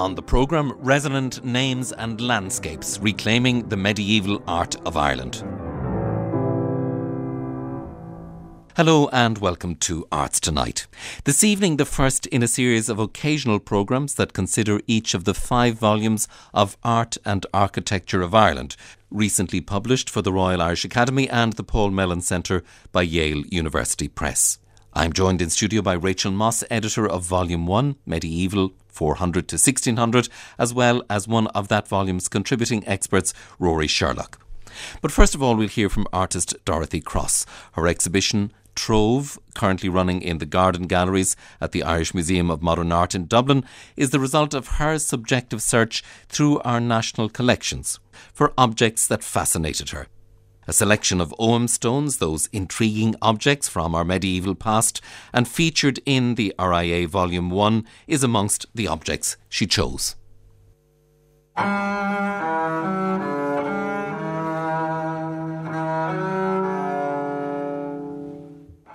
[0.00, 5.44] on the programme Resonant Names and Landscapes Reclaiming the Medieval Art of Ireland.
[8.76, 10.86] Hello and welcome to Arts Tonight.
[11.24, 15.34] This evening, the first in a series of occasional programmes that consider each of the
[15.34, 18.76] five volumes of Art and Architecture of Ireland,
[19.10, 24.08] recently published for the Royal Irish Academy and the Paul Mellon Centre by Yale University
[24.08, 24.60] Press.
[24.94, 30.28] I'm joined in studio by Rachel Moss, editor of Volume 1, Medieval 400 to 1600,
[30.58, 34.38] as well as one of that volume's contributing experts, Rory Sherlock.
[35.02, 37.46] But first of all, we'll hear from artist Dorothy Cross.
[37.72, 42.92] Her exhibition, Trove, currently running in the Garden Galleries at the Irish Museum of Modern
[42.92, 43.64] Art in Dublin,
[43.96, 47.98] is the result of her subjective search through our national collections
[48.32, 50.06] for objects that fascinated her.
[50.70, 55.00] A selection of Ogham stones, those intriguing objects from our medieval past,
[55.32, 60.14] and featured in the RIA Volume 1, is amongst the objects she chose.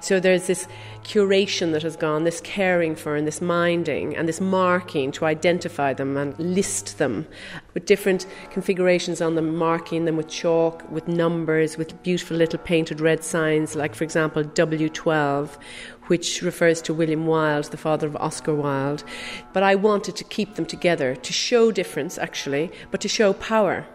[0.05, 0.67] So there's this
[1.03, 5.93] curation that has gone, this caring for and this minding and this marking to identify
[5.93, 7.25] them and list them
[7.73, 13.01] with different configurations on them, marking them with chalk, with numbers, with beautiful little painted
[13.01, 15.57] red signs, like, for example, W12,
[16.07, 19.03] which refers to William Wilde, the father of Oscar Wilde.
[19.53, 23.87] But I wanted to keep them together, to show difference, actually, but to show power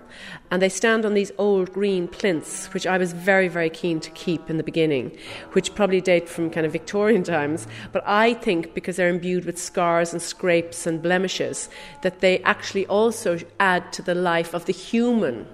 [0.51, 4.11] and they stand on these old green plinths, which I was very, very keen to
[4.11, 5.17] keep in the beginning,
[5.53, 7.67] which probably date from kind of Victorian times.
[7.93, 11.69] But I think because they're imbued with scars and scrapes and blemishes,
[12.03, 15.47] that they actually also add to the life of the human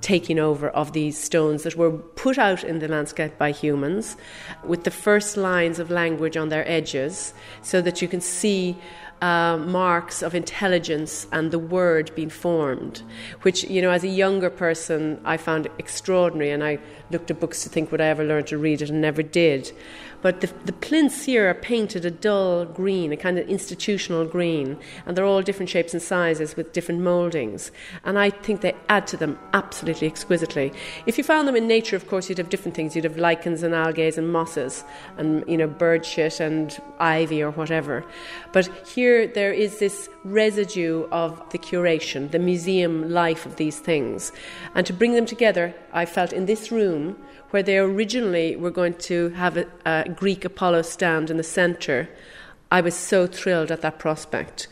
[0.00, 4.16] taking over of these stones that were put out in the landscape by humans
[4.64, 8.76] with the first lines of language on their edges so that you can see
[9.22, 13.02] uh, marks of intelligence and the word being formed,
[13.42, 16.50] which, you know, as a younger person, I found extraordinary.
[16.50, 16.78] And I
[17.10, 19.72] looked at books to think would I ever learn to read it and never did.
[20.22, 24.78] But the, the plinths here are painted a dull green, a kind of institutional green,
[25.06, 27.70] and they're all different shapes and sizes with different mouldings.
[28.04, 30.72] And I think they add to them absolutely exquisitely.
[31.06, 32.94] If you found them in nature, of course, you'd have different things.
[32.94, 34.84] You'd have lichens and algae and mosses,
[35.18, 38.04] and you know, bird shit and ivy or whatever.
[38.52, 44.32] But here there is this residue of the curation, the museum life of these things,
[44.74, 47.16] and to bring them together, I felt in this room
[47.50, 52.08] where they originally were going to have a, a Greek Apollo stand in the centre.
[52.72, 54.68] I was so thrilled at that prospect.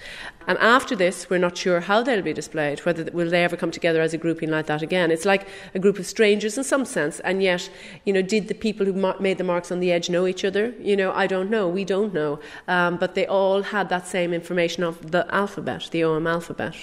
[0.47, 3.71] And after this, we're not sure how they'll be displayed, whether will they ever come
[3.71, 5.11] together as a grouping like that again.
[5.11, 7.69] It's like a group of strangers in some sense, and yet,
[8.07, 10.73] you know, did the people who made the marks on the edge know each other?
[10.81, 11.69] You know, I don't know.
[11.69, 12.41] We don't know.
[12.67, 16.77] Um, but they all had that same information of the alphabet, the Ogham alphabet.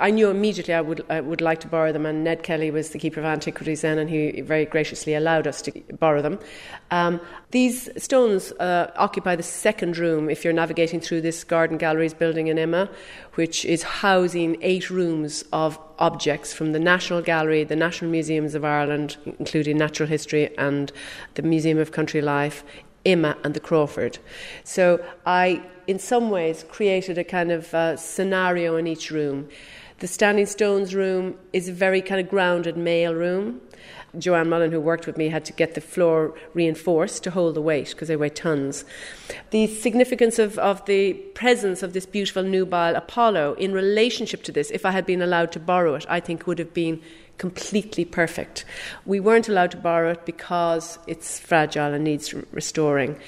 [0.00, 2.90] I knew immediately I would, I would like to borrow them, and Ned Kelly was
[2.90, 6.38] the keeper of antiquities then, and he very graciously allowed us to borrow them.
[6.92, 12.14] Um, these stones uh, occupy the second room if you're navigating through this Garden Galleries
[12.14, 12.88] building in IMMA,
[13.34, 18.64] which is housing eight rooms of objects from the National Gallery, the National Museums of
[18.64, 20.92] Ireland, including Natural History, and
[21.34, 22.62] the Museum of Country Life,
[23.06, 24.18] IMMA, and the Crawford.
[24.64, 29.48] So I in some ways, created a kind of uh, scenario in each room.
[29.98, 33.60] The Standing Stones room is a very kind of grounded male room.
[34.18, 37.60] Joanne Mullen, who worked with me, had to get the floor reinforced to hold the
[37.60, 38.84] weight because they weigh tons.
[39.50, 44.70] The significance of, of the presence of this beautiful nubile Apollo in relationship to this,
[44.70, 47.00] if I had been allowed to borrow it, I think would have been
[47.38, 48.64] completely perfect.
[49.04, 53.18] We weren't allowed to borrow it because it's fragile and needs restoring.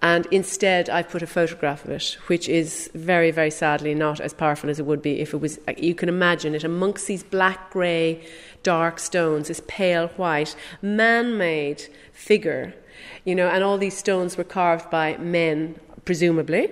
[0.00, 4.32] And instead, I've put a photograph of it, which is very, very sadly not as
[4.32, 5.58] powerful as it would be if it was.
[5.66, 8.24] Uh, you can imagine it amongst these black, grey,
[8.62, 12.74] dark stones, this pale white, man made figure,
[13.24, 16.70] you know, and all these stones were carved by men, presumably,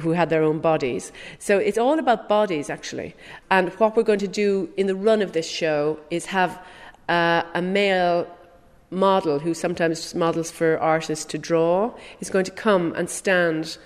[0.00, 1.12] who had their own bodies.
[1.38, 3.14] So it's all about bodies, actually.
[3.50, 6.62] And what we're going to do in the run of this show is have
[7.08, 8.26] uh, a male
[8.90, 13.78] model, who sometimes models for artists to draw, is going to come and stand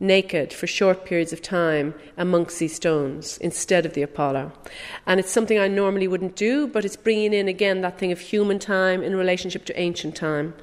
[0.00, 4.52] naked for short periods of time amongst these stones instead of the Apollo.
[5.06, 8.20] And it's something I normally wouldn't do, but it's bringing in again that thing of
[8.20, 10.54] human time in relationship to ancient time,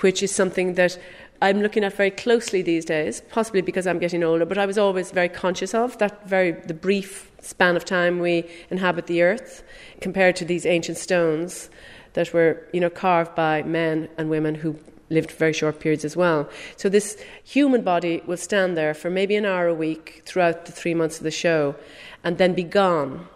[0.00, 0.98] which is something that
[1.42, 4.78] I'm looking at very closely these days, possibly because I'm getting older, but I was
[4.78, 9.62] always very conscious of that very the brief span of time we inhabit the earth
[10.00, 11.70] compared to these ancient stones
[12.14, 14.78] that were, you know, carved by men and women who
[15.10, 16.48] lived very short periods as well.
[16.76, 20.72] So this human body will stand there for maybe an hour a week throughout the
[20.72, 21.76] three months of the show
[22.24, 23.28] and then be gone.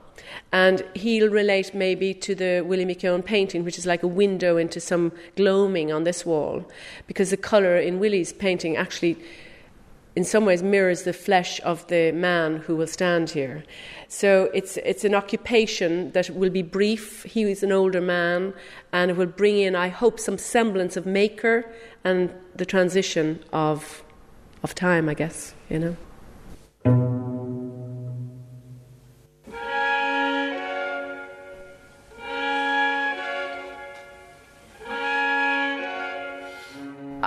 [0.53, 4.81] And he'll relate maybe to the Willie McKeown painting, which is like a window into
[4.81, 6.65] some gloaming on this wall,
[7.06, 9.17] because the colour in Willie's painting actually,
[10.17, 13.62] in some ways, mirrors the flesh of the man who will stand here.
[14.09, 17.23] So it's, it's an occupation that will be brief.
[17.23, 18.53] He is an older man,
[18.93, 21.73] and it will bring in, I hope, some semblance of maker
[22.03, 24.03] and the transition of,
[24.65, 25.79] of time, I guess, you
[26.85, 27.39] know.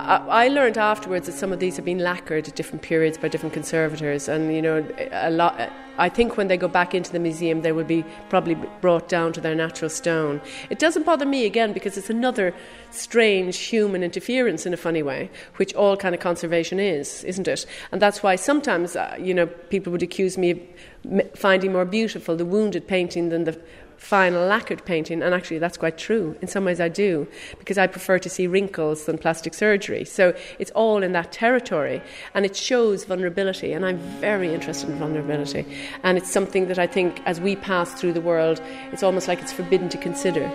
[0.04, 3.54] I, learned afterwards that some of these have been lacquered at different periods by different
[3.54, 5.72] conservators, and you know, a lot.
[5.98, 9.32] I think when they go back into the museum, they will be probably brought down
[9.34, 10.42] to their natural stone.
[10.72, 12.54] It doesn't bother me again because it's another
[12.90, 17.66] strange human interference in a funny way, which all kind of conservation is, isn't it?
[17.92, 22.36] And that's why sometimes, uh, you know, people would accuse me of finding more beautiful
[22.36, 23.62] the wounded painting than the
[24.04, 26.36] final lacquered painting, and actually that's quite true.
[26.42, 27.26] In some ways, I do,
[27.58, 30.04] because I prefer to see wrinkles than plastic surgery.
[30.04, 32.02] So it's all in that territory,
[32.34, 35.66] and it shows vulnerability, and I'm very interested in vulnerability.
[36.04, 38.62] And it's something that I think, as we pass through the world,
[38.92, 40.52] it's almost like it's forbidden to consider.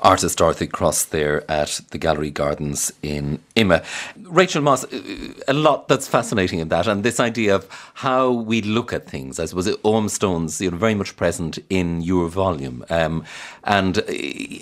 [0.00, 3.84] Artist Dorothy Cross there at the Gallery Gardens in IMMA.
[4.22, 8.62] Rachel Moss, uh, a lot that's fascinating in that, and this idea of how we
[8.62, 9.38] look at things.
[9.38, 13.24] I suppose Ogham Stones, you know, very much present in your volume, um,
[13.64, 14.02] and uh,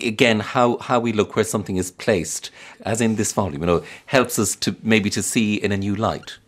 [0.03, 2.51] again, how how we look where something is placed,
[2.83, 5.95] as in this volume, you know, helps us to maybe to see in a new
[5.95, 6.39] light.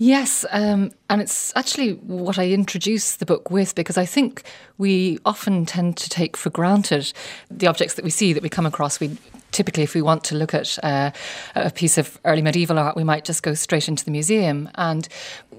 [0.00, 4.44] Yes, um, and it's actually what I introduce the book with because I think
[4.78, 7.12] we often tend to take for granted
[7.50, 9.00] the objects that we see, that we come across.
[9.00, 9.18] We
[9.50, 11.10] typically, if we want to look at uh,
[11.56, 14.70] a piece of early medieval art, we might just go straight into the museum.
[14.76, 15.08] And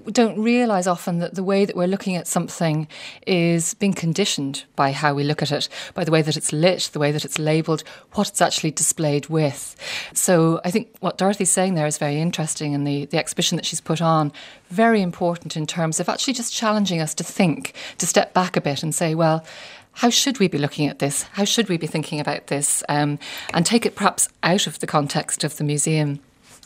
[0.06, 2.88] don't realise often that the way that we're looking at something
[3.26, 6.90] is being conditioned by how we look at it, by the way that it's lit,
[6.92, 9.76] the way that it's labelled, what it's actually displayed with.
[10.14, 13.66] So I think what Dorothy's saying there is very interesting, and the, the exhibition that
[13.66, 14.32] she's put on,
[14.68, 18.60] very important in terms of actually just challenging us to think, to step back a
[18.60, 19.44] bit and say, well,
[19.92, 21.22] how should we be looking at this?
[21.32, 22.82] How should we be thinking about this?
[22.88, 23.18] Um,
[23.52, 26.20] and take it perhaps out of the context of the museum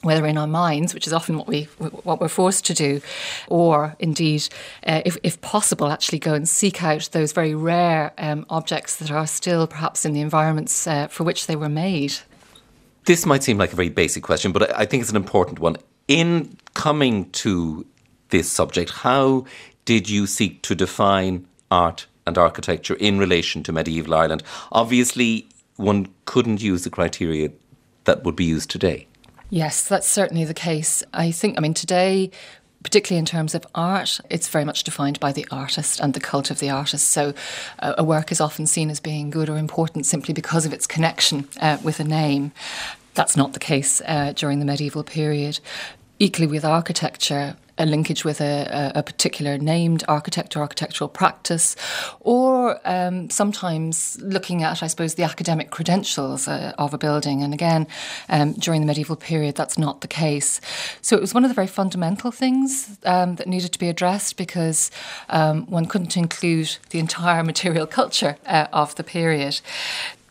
[0.05, 1.65] whether in our minds, which is often what we
[2.05, 3.01] what we're forced to do,
[3.49, 4.49] or indeed,
[4.87, 9.11] uh, if, if possible, actually go and seek out those very rare um, objects that
[9.11, 12.15] are still perhaps in the environments uh, for which they were made.
[13.05, 15.77] This might seem like a very basic question, but I think it's an important one.
[16.09, 17.87] In coming to
[18.31, 19.45] this subject, how
[19.85, 24.43] did you seek to define art and architecture in relation to medieval Ireland.
[24.73, 25.47] Obviously,
[25.77, 27.51] one couldn't use the criteria
[28.05, 29.07] that would be used today.
[29.55, 31.05] Yes, that's certainly the case.
[31.15, 32.33] I think, I mean, today,
[32.83, 36.51] particularly in terms of art, it's very much defined by the artist and the cult
[36.51, 37.11] of the artist.
[37.11, 37.35] So
[37.79, 40.89] uh, a work is often seen as being good or important simply because of its
[40.89, 42.51] connection uh, with a name.
[43.15, 45.61] That's not the case uh, during the medieval period.
[46.19, 51.75] Equally with architecture, a linkage with a, a, particular named architect or architectural practice,
[52.21, 57.43] or um, sometimes looking at, I suppose, the academic credentials uh, of a building.
[57.43, 57.87] And again,
[58.29, 60.61] um, during the medieval period, that's not the case.
[61.01, 64.37] So it was one of the very fundamental things um, that needed to be addressed
[64.37, 64.91] because
[65.29, 69.61] um, one couldn't include the entire material culture uh, of the period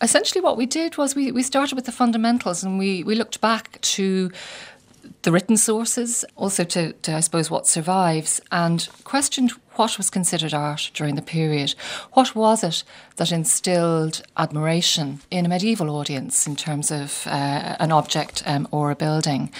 [0.02, 3.40] essentially what we did was we, we started with the fundamentals and we, we looked
[3.40, 4.30] back to
[5.24, 10.54] the written sources, also to, to, I suppose, what survives, and questioned what was considered
[10.54, 11.74] art during the period.
[12.14, 12.84] What was it
[13.16, 18.92] that instilled admiration in a medieval audience in terms of uh, an object um, or
[18.92, 19.52] a building?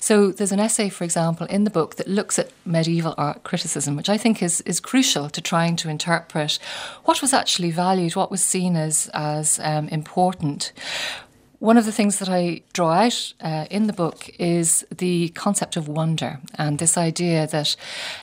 [0.00, 3.96] So there's an essay, for example, in the book that looks at medieval art criticism,
[3.96, 6.58] which I think is, is crucial to trying to interpret
[7.04, 10.72] what was actually valued, what was seen as, as um, important.
[11.60, 15.76] One of the things that I draw out uh, in the book is the concept
[15.76, 17.74] of wonder and this idea that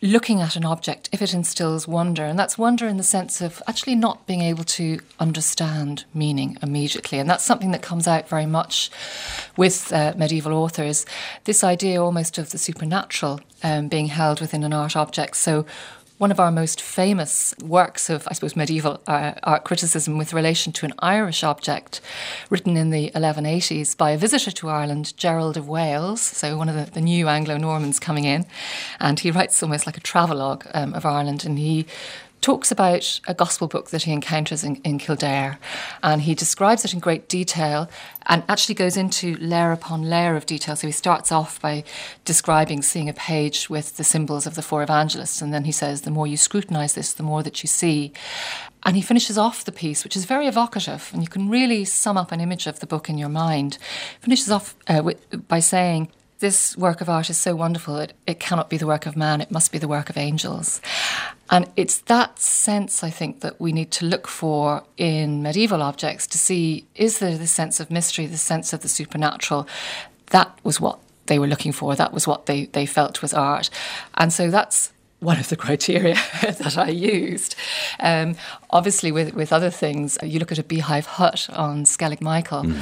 [0.02, 3.62] looking at an object, if it instills wonder, and that's wonder in the sense of
[3.68, 7.20] actually not being able to understand meaning immediately.
[7.20, 8.90] And that's something that comes out very much
[9.58, 11.06] with uh, medieval authors.
[11.44, 15.36] This idea almost of the supernatural um, being held within an art object.
[15.36, 15.66] So
[16.18, 20.72] one of our most famous works of, I suppose, medieval uh, art criticism with relation
[20.74, 22.00] to an Irish object
[22.50, 26.76] written in the 1180s by a visitor to Ireland, Gerald of Wales, so one of
[26.76, 28.46] the, the new Anglo Normans coming in.
[29.00, 31.86] And he writes almost like a travelogue um, of Ireland, and he
[32.42, 35.58] talks about a gospel book that he encounters in, in, Kildare
[36.04, 37.90] and he describes it in great detail
[38.28, 40.76] and actually goes into layer upon layer of detail.
[40.76, 41.84] So he starts off by
[42.24, 46.02] describing seeing a page with the symbols of the four evangelists and then he says,
[46.02, 48.14] the more you scrutinize this, the more that you see.
[48.84, 52.18] And he finishes off the piece, which is very evocative, and you can really sum
[52.18, 53.80] up an image of the book in your mind.
[54.22, 58.40] Finishes off uh, with, by saying, this work of art is so wonderful, it, it
[58.40, 60.82] cannot be the work of man, it must be the work of angels.
[61.50, 66.26] And it's that sense, I think, that we need to look for in medieval objects
[66.28, 69.68] to see is there the sense of mystery, the sense of the supernatural?
[70.28, 73.70] That was what they were looking for, that was what they, they felt was art.
[74.16, 77.56] And so that's one of the criteria that I used.
[78.00, 78.36] Um,
[78.70, 82.64] obviously, with, with other things, you look at a beehive hut on Skellig Michael.
[82.64, 82.80] Mm.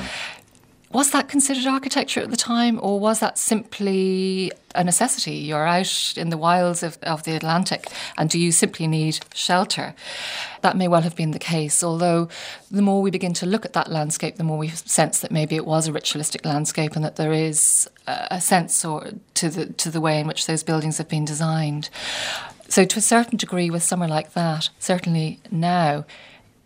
[0.93, 5.37] Was that considered architecture at the time, or was that simply a necessity?
[5.37, 9.95] You're out in the wilds of, of the Atlantic, and do you simply need shelter?
[10.61, 12.29] That may well have been the case, although
[12.69, 15.55] the more we begin to look at that landscape, the more we sense that maybe
[15.55, 19.89] it was a ritualistic landscape and that there is a sense or to the to
[19.89, 21.89] the way in which those buildings have been designed.
[22.69, 26.05] So, to a certain degree, with somewhere like that, certainly now,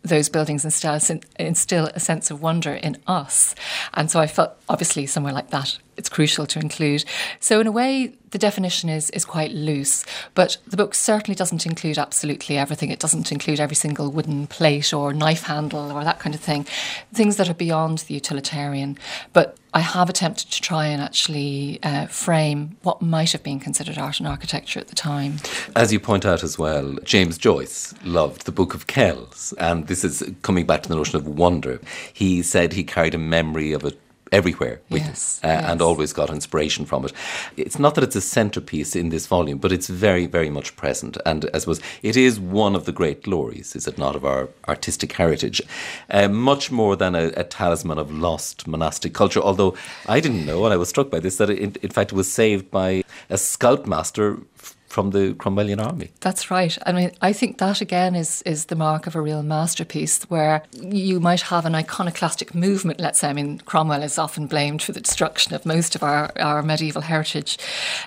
[0.07, 0.99] those buildings instill,
[1.39, 3.55] instill a sense of wonder in us.
[3.93, 7.03] And so I felt, obviously, somewhere like that, it's crucial to include.
[7.39, 11.65] So, in a way, the definition is, is quite loose, but the book certainly doesn't
[11.65, 12.91] include absolutely everything.
[12.91, 16.65] It doesn't include every single wooden plate or knife handle or that kind of thing,
[17.13, 18.97] things that are beyond the utilitarian.
[19.33, 23.97] But I have attempted to try and actually uh, frame what might have been considered
[23.97, 25.37] art and architecture at the time.
[25.75, 30.03] As you point out as well, James Joyce loved the Book of Kells, and this
[30.03, 31.79] is coming back to the notion of wonder.
[32.11, 33.93] He said he carried a memory of a
[34.31, 35.63] everywhere with yes, uh, yes.
[35.65, 37.13] and always got inspiration from it.
[37.55, 41.17] It's not that it's a centerpiece in this volume, but it's very, very much present.
[41.25, 44.50] And I suppose it is one of the great glories, is it not, of our
[44.67, 45.62] artistic heritage?
[46.10, 49.39] Uh, much more than a, a, talisman of lost monastic culture.
[49.39, 49.75] Although
[50.07, 52.31] I didn't know, and I was struck by this, that it, in fact it was
[52.31, 54.39] saved by a scoutmaster
[54.88, 56.10] from the Cromwellian army.
[56.22, 56.77] That's right.
[56.86, 60.63] I mean, I think that again is is the mark of a real masterpiece, where
[60.72, 63.00] you might have an iconoclastic movement.
[63.00, 66.32] Let's say, I mean, Cromwell is often blamed for the destruction of most of our,
[66.38, 67.58] our medieval heritage,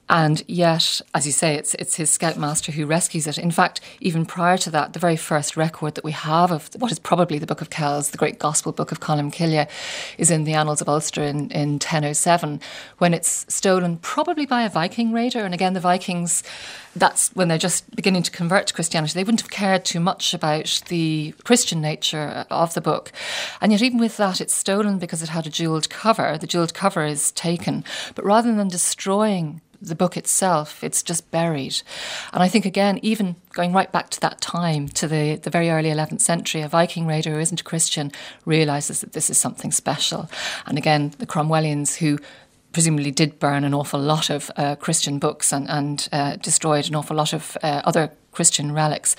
[0.08, 3.38] and yet, as you say, it's it's his scoutmaster who rescues it.
[3.38, 6.90] In fact, even prior to that, the very first record that we have of what
[6.90, 9.68] is probably the Book of Kells, the great Gospel Book of Columcille,
[10.18, 12.60] is in the Annals of Ulster in, in 1007,
[12.98, 15.40] when it's stolen probably by a Viking raider.
[15.40, 16.42] And again, the Vikings
[16.96, 19.14] that's when they're just beginning to convert to Christianity.
[19.14, 23.12] They wouldn't have cared too much about the Christian nature of the book.
[23.60, 26.36] And yet, even with that, it's stolen because it had a jeweled cover.
[26.38, 27.84] The jeweled cover is taken.
[28.14, 31.80] But rather than destroying the book itself, it's just buried.
[32.32, 35.70] And I think, again, even going right back to that time, to the, the very
[35.70, 38.12] early 11th century, a Viking raider who isn't a Christian
[38.44, 40.30] realizes that this is something special.
[40.66, 42.18] And again, the Cromwellians who
[42.72, 46.94] presumably did burn an awful lot of uh, Christian books and, and uh, destroyed an
[46.94, 49.16] awful lot of uh, other Christian relics,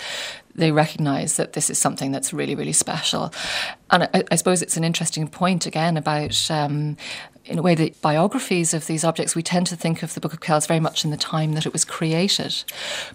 [0.55, 3.33] they recognise that this is something that's really, really special.
[3.89, 6.49] And I, I suppose it's an interesting point again about.
[6.49, 6.97] Um,
[7.43, 10.31] in a way, the biographies of these objects, we tend to think of the Book
[10.31, 12.63] of Kells very much in the time that it was created.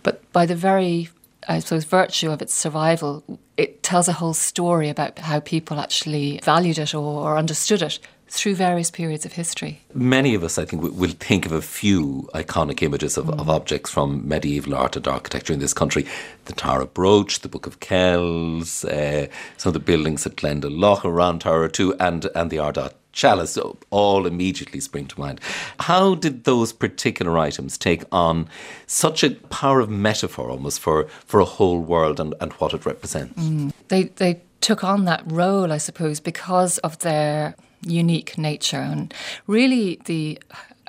[0.02, 1.11] But by the very
[1.49, 3.23] I suppose, virtue of its survival,
[3.57, 8.00] it tells a whole story about how people actually valued it or, or understood it
[8.28, 9.80] through various periods of history.
[9.95, 13.40] Many of us, I think, will think of a few iconic images of, mm.
[13.40, 16.06] of, objects from medieval art and architecture in this country.
[16.47, 21.40] The Tara Brooch, the Book of Kells, uh, some of the buildings at Glendalough around
[21.40, 23.59] Tower 2, and, and the Ardagh chalice
[23.90, 25.40] all immediately spring to mind.
[25.80, 28.49] How did those particular items take on
[28.87, 32.85] such a power of metaphor almost for, for a whole world and, and what it
[32.85, 33.42] represents?
[33.42, 33.73] Mm.
[33.88, 39.14] They, they took on that role, I suppose, because of their unique nature and
[39.46, 40.40] really the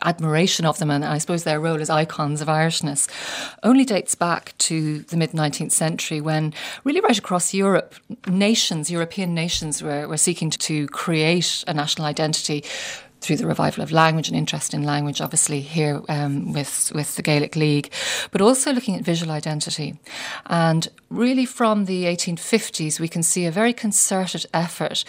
[0.01, 3.07] admiration of them and I suppose their role as icons of Irishness
[3.61, 6.55] only dates back to the mid 19th century when
[6.85, 7.93] really right across Europe
[8.27, 12.63] nations European nations were, were seeking to create a national identity
[13.27, 17.21] through the revival of language and interest in language, obviously here um, with with the
[17.21, 17.91] Gaelic League,
[18.31, 19.99] but also looking at visual identity.
[20.45, 25.03] And really, from the 1850s, we can see a very concerted effort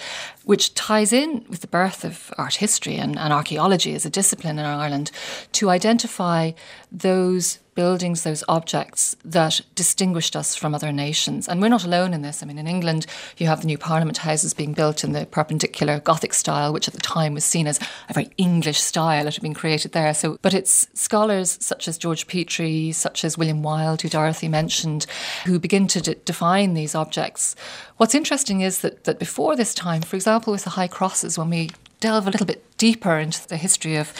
[0.49, 4.59] which ties in with the birth of art history and, and archaeology as a discipline
[4.59, 5.11] in Ireland
[5.52, 6.52] to identify
[6.90, 11.47] those buildings, those objects that distinguished us from other nations.
[11.47, 12.43] And we're not alone in this.
[12.43, 16.00] I mean, in England, you have the new Parliament houses being built in the perpendicular
[16.00, 17.78] Gothic style, which at the time was seen as
[18.09, 20.12] a very English style that had been created there.
[20.12, 25.07] So, but it's scholars such as George Petrie, such as William Wilde, who Dorothy mentioned,
[25.47, 27.55] who begin to define these objects.
[27.99, 31.50] What's interesting is that, that before this time, for example, with the high crosses, when
[31.50, 34.11] we delve a little bit deeper into the history of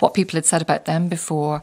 [0.00, 1.62] what people had said about them before,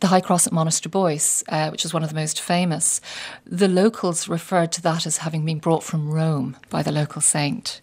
[0.00, 3.00] the High Cross at Monasterboice, uh, which is one of the most famous,
[3.44, 7.80] the locals referred to that as having been brought from Rome by the local saint.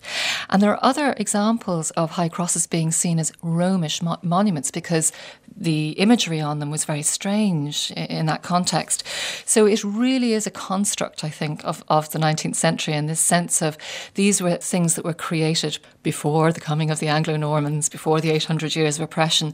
[0.50, 5.12] And there are other examples of high crosses being seen as Romish mo- monuments because
[5.58, 9.04] the imagery on them was very strange in that context.
[9.46, 13.22] So it really is a construct, I think, of, of the 19th century in this
[13.22, 13.78] sense of
[14.16, 18.32] these were things that were created before the coming of the Anglo Normans, before the
[18.32, 19.54] 800 years of oppression,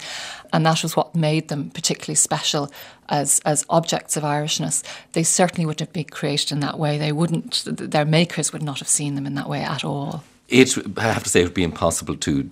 [0.51, 2.72] and that was what made them particularly special
[3.10, 4.84] as, as objects of Irishness.
[5.13, 6.98] They certainly wouldn't have been created in that way.
[6.98, 10.24] They wouldn't, their makers would not have seen them in that way at all.
[10.50, 12.50] It, I have to say, it would be impossible to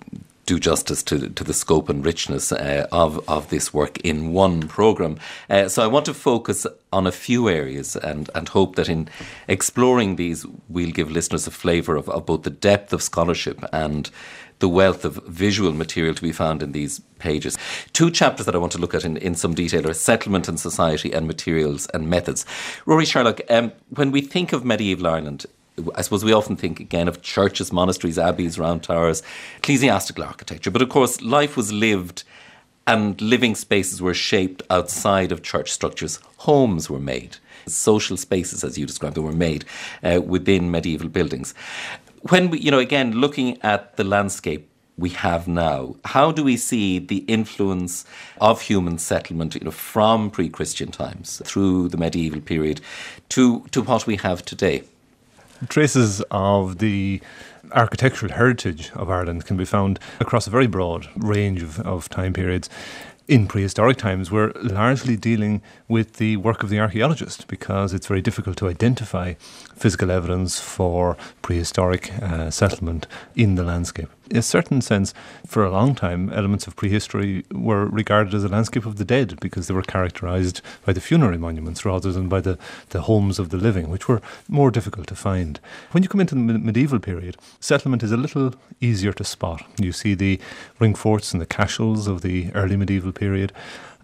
[0.50, 4.66] do justice to, to the scope and richness uh, of, of this work in one
[4.66, 5.16] programme.
[5.48, 9.08] Uh, so I want to focus on a few areas and, and hope that in
[9.46, 14.10] exploring these, we'll give listeners a flavour of, of both the depth of scholarship and
[14.58, 17.56] the wealth of visual material to be found in these pages.
[17.92, 20.58] Two chapters that I want to look at in, in some detail are settlement and
[20.58, 22.44] society and materials and methods.
[22.86, 25.46] Rory Sherlock, um, when we think of medieval Ireland,
[25.94, 29.22] I suppose we often think again of churches, monasteries, abbeys, round towers,
[29.58, 30.70] ecclesiastical architecture.
[30.70, 32.24] But of course, life was lived
[32.86, 36.18] and living spaces were shaped outside of church structures.
[36.38, 37.36] Homes were made.
[37.66, 39.64] Social spaces, as you described, them, were made
[40.02, 41.54] uh, within medieval buildings.
[42.28, 45.96] When we, you know, again, looking at the landscape we have now.
[46.04, 48.04] How do we see the influence
[48.38, 52.82] of human settlement you know, from pre Christian times through the medieval period
[53.30, 54.82] to, to what we have today?
[55.68, 57.20] Traces of the
[57.72, 62.32] architectural heritage of Ireland can be found across a very broad range of, of time
[62.32, 62.68] periods
[63.30, 68.20] in prehistoric times, we're largely dealing with the work of the archaeologist because it's very
[68.20, 69.34] difficult to identify
[69.76, 74.08] physical evidence for prehistoric uh, settlement in the landscape.
[74.30, 75.12] In a certain sense,
[75.44, 79.40] for a long time, elements of prehistory were regarded as a landscape of the dead
[79.40, 82.56] because they were characterized by the funerary monuments rather than by the,
[82.90, 85.58] the homes of the living, which were more difficult to find.
[85.90, 89.64] When you come into the medieval period, settlement is a little easier to spot.
[89.80, 90.38] You see the
[90.78, 93.52] ring forts and the cashels of the early medieval period.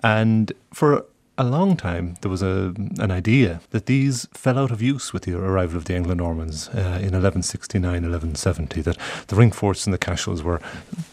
[0.03, 1.07] And for
[1.39, 5.25] a long time, there was a, an idea that these fell out of use with
[5.25, 8.97] the arrival of the Anglo Normans uh, in 1169 1170, that
[9.27, 10.61] the ring forts and the cashels were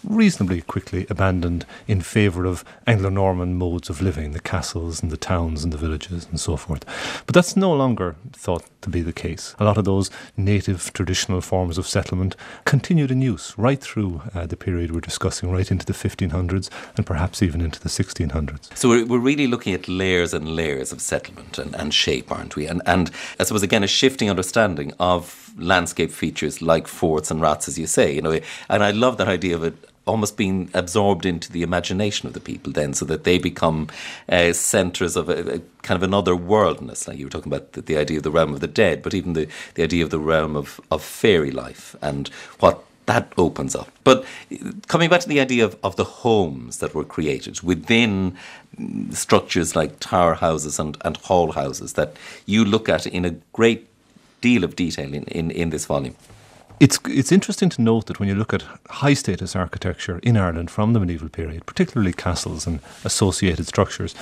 [0.04, 5.18] reasonably quickly abandoned in favour of Anglo Norman modes of living, the castles and the
[5.18, 6.86] towns and the villages and so forth.
[7.26, 9.56] But that's no longer thought to be the case.
[9.60, 14.46] A lot of those native traditional forms of settlement continued in use right through uh,
[14.46, 18.76] the period we're discussing, right into the 1500s and perhaps even into the 1600s.
[18.78, 22.32] So we're, we're really looking at layers layers and layers of settlement and, and shape,
[22.32, 22.68] aren't we?
[22.68, 27.68] And, and I suppose, again, a shifting understanding of landscape features like forts and raths,
[27.68, 28.14] as you say.
[28.14, 32.28] You know, and I love that idea of it almost being absorbed into the imagination
[32.28, 33.88] of the people then so that they become
[34.30, 37.82] uh, centres of a, a, kind of another worldness like you were talking about the,
[37.82, 40.20] the, idea of the realm of the dead but even the, the idea of the
[40.20, 42.28] realm of, of fairy life and
[42.60, 43.90] what that opens up.
[44.04, 44.26] But
[44.88, 48.38] coming back to the idea of, of the homes that were created within
[49.12, 53.88] structures like tower houses and, and hall houses that you look at in a great
[54.42, 56.16] deal of detail in, in, in this volume.
[56.80, 60.70] It's, it's interesting to note that when you look at high status architecture in Ireland
[60.72, 64.16] from the medieval period, particularly castles and associated structures,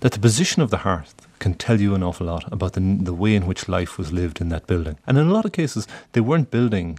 [0.00, 3.14] that the position of the hearth can tell you an awful lot about the, the
[3.14, 4.96] way in which life was lived in that building.
[5.06, 6.98] And in a lot of cases, they weren't building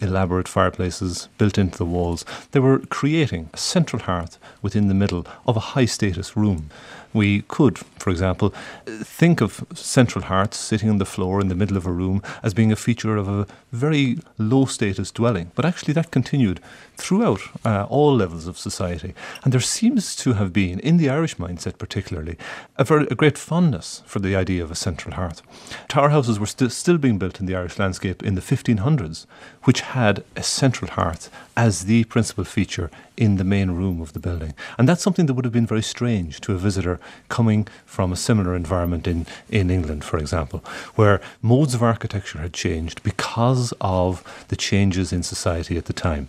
[0.00, 2.24] elaborate fireplaces built into the walls.
[2.52, 6.70] They were creating a central hearth within the middle of a high status room.
[7.12, 8.54] We could, for example,
[8.86, 12.54] think of central hearths sitting on the floor in the middle of a room as
[12.54, 15.50] being a feature of a very low status dwelling.
[15.54, 16.60] But actually, that continued
[16.96, 19.14] throughout uh, all levels of society.
[19.42, 22.36] And there seems to have been, in the Irish mindset particularly,
[22.76, 25.42] a, very, a great fondness for the idea of a central hearth.
[25.88, 29.26] Tower houses were st- still being built in the Irish landscape in the 1500s,
[29.64, 34.20] which had a central hearth as the principal feature in the main room of the
[34.20, 34.54] building.
[34.78, 38.16] And that's something that would have been very strange to a visitor coming from a
[38.16, 44.22] similar environment in, in England, for example, where modes of architecture had changed because of
[44.48, 46.28] the changes in society at the time.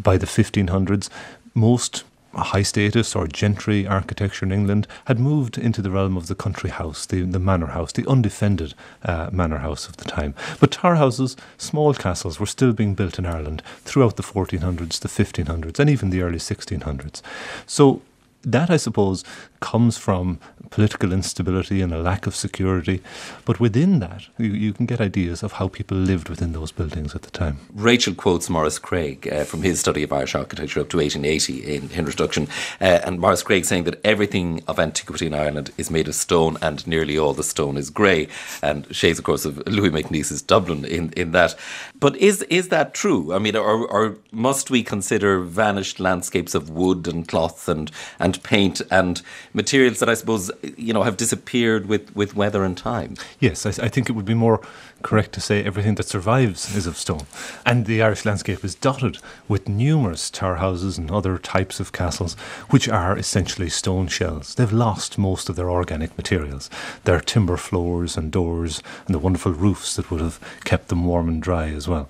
[0.00, 1.08] By the 1500s,
[1.54, 6.34] most high status or gentry architecture in England had moved into the realm of the
[6.34, 10.34] country house, the, the manor house, the undefended uh, manor house of the time.
[10.58, 15.08] But tower houses, small castles, were still being built in Ireland throughout the 1400s, the
[15.08, 17.20] 1500s, and even the early 1600s.
[17.66, 18.02] So
[18.42, 19.24] that, I suppose,
[19.62, 20.38] comes from
[20.72, 23.02] political instability and a lack of security.
[23.44, 27.14] But within that, you, you can get ideas of how people lived within those buildings
[27.14, 27.58] at the time.
[27.74, 31.90] Rachel quotes Maurice Craig uh, from his study of Irish architecture up to 1880 in
[31.92, 32.48] introduction.
[32.80, 36.56] Uh, and Maurice Craig saying that everything of antiquity in Ireland is made of stone
[36.62, 38.28] and nearly all the stone is grey.
[38.62, 41.54] And shades, of course, of Louis MacNeice's Dublin in, in that.
[42.00, 43.34] But is, is that true?
[43.34, 48.42] I mean, or, or must we consider vanished landscapes of wood and cloth and, and
[48.42, 49.20] paint and
[49.54, 53.16] materials that I suppose you know have disappeared with, with weather and time.
[53.40, 54.60] Yes, I, I think it would be more
[55.02, 57.26] correct to say everything that survives is of stone.
[57.66, 62.34] And the Irish landscape is dotted with numerous tower houses and other types of castles,
[62.70, 64.54] which are essentially stone shells.
[64.54, 66.70] They've lost most of their organic materials.
[67.04, 71.28] Their timber floors and doors and the wonderful roofs that would have kept them warm
[71.28, 72.08] and dry as well.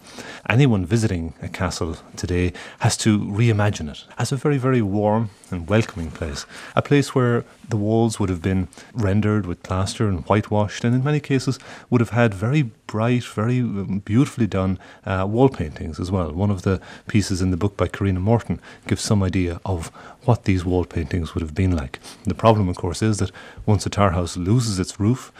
[0.48, 5.68] Anyone visiting a castle today has to reimagine it as a very, very warm and
[5.68, 6.46] welcoming place.
[6.74, 11.04] A place where the walls would have been rendered with plaster and whitewashed, and in
[11.04, 11.58] many cases
[11.90, 16.32] would have had very bright, very um, beautifully done uh, wall paintings as well.
[16.32, 19.88] One of the pieces in the book by Karena Morton gives some idea of
[20.24, 21.98] what these wall paintings would have been like.
[22.24, 23.30] The problem, of course, is that
[23.66, 25.32] once a tower house loses its roof,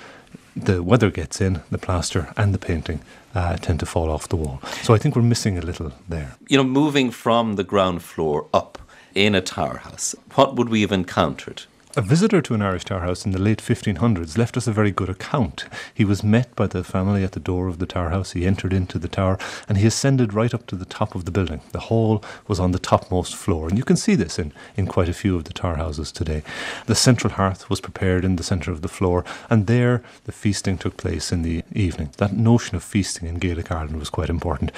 [0.56, 3.00] the weather gets in, the plaster and the painting
[3.34, 4.60] uh, tend to fall off the wall.
[4.82, 6.36] So I think we're missing a little there.
[6.48, 8.78] You know, moving from the ground floor up
[9.14, 11.62] in a tower house, what would we have encountered?
[11.94, 14.90] A visitor to an Irish tower house in the late 1500s left us a very
[14.90, 15.66] good account.
[15.92, 18.32] He was met by the family at the door of the tower house.
[18.32, 21.30] He entered into the tower and he ascended right up to the top of the
[21.30, 21.60] building.
[21.72, 25.10] The hall was on the topmost floor, and you can see this in, in quite
[25.10, 26.42] a few of the tower houses today.
[26.86, 30.78] The central hearth was prepared in the centre of the floor, and there the feasting
[30.78, 32.08] took place in the evening.
[32.16, 34.72] That notion of feasting in Gaelic Ireland was quite important.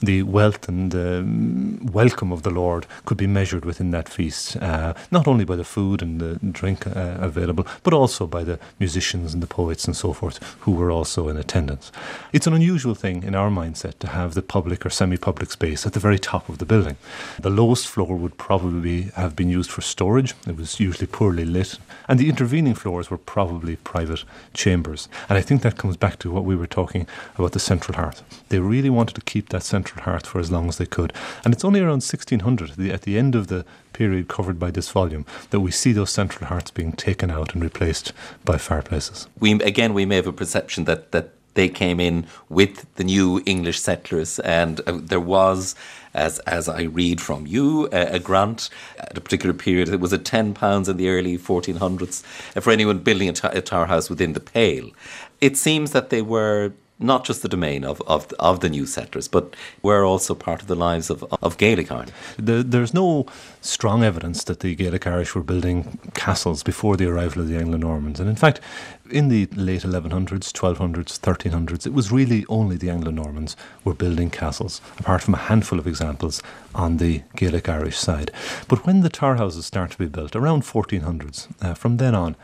[0.00, 4.94] The wealth and the welcome of the Lord could be measured within that feast, uh,
[5.10, 9.32] not only by the food and the drink uh, available, but also by the musicians
[9.32, 11.90] and the poets and so forth who were also in attendance.
[12.34, 15.86] It's an unusual thing in our mindset to have the public or semi public space
[15.86, 16.96] at the very top of the building.
[17.40, 21.78] The lowest floor would probably have been used for storage, it was usually poorly lit,
[22.08, 25.08] and the intervening floors were probably private chambers.
[25.28, 27.06] And I think that comes back to what we were talking
[27.38, 28.22] about the central hearth.
[28.50, 31.12] They really wanted to keep that central hearth for as long as they could.
[31.42, 34.90] And it's only around 1600, the, at the end of the period covered by this
[34.90, 38.12] volume that we see those central hearths being taken out and replaced
[38.44, 39.26] by fireplaces.
[39.38, 43.42] We again we may have a perception that that they came in with the new
[43.44, 45.74] English settlers, and uh, there was,
[46.14, 49.88] as as I read from you, a, a, grant at a particular period.
[49.88, 52.22] It was at ten pounds in the early 1400s
[52.62, 54.90] for anyone building a, t- a tower house within the Pale.
[55.40, 59.26] It seems that they were not just the domain of, of, of the new settlers,
[59.26, 62.12] but were also part of the lives of, of Gaelic Ireland.
[62.36, 63.26] The, there's no
[63.60, 67.78] strong evidence that the Gaelic Irish were building castles before the arrival of the Anglo
[67.78, 68.20] Normans.
[68.20, 68.60] And in fact,
[69.10, 74.30] in the late 1100s, 1200s, 1300s, it was really only the Anglo Normans were building
[74.30, 76.42] castles, apart from a handful of examples
[76.74, 78.30] on the Gaelic Irish side.
[78.68, 82.36] But when the tower houses start to be built, around 1400s, uh, from then on,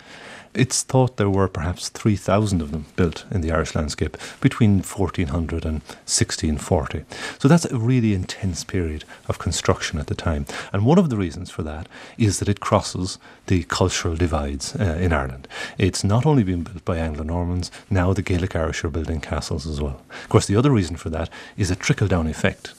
[0.57, 5.65] it's thought there were perhaps 3,000 of them built in the Irish landscape between 1400
[5.65, 7.05] and 1640.
[7.39, 10.47] So that's a really intense period of construction at the time.
[10.73, 14.99] And one of the reasons for that is that it crosses the cultural divides uh,
[15.01, 15.47] in Ireland.
[15.79, 19.67] It's not only been built by Anglo Normans, now the Gaelic Irish are building castles
[19.67, 20.01] as well.
[20.23, 22.75] Of course, the other reason for that is a trickle down effect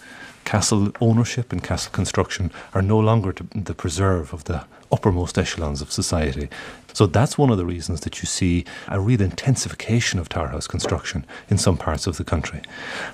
[0.47, 5.91] castle ownership and castle construction are no longer the preserve of the uppermost echelons of
[5.91, 6.49] society.
[6.97, 10.65] So that's one of the reasons that you see a real intensification of tower house
[10.65, 12.63] construction in some parts of the country.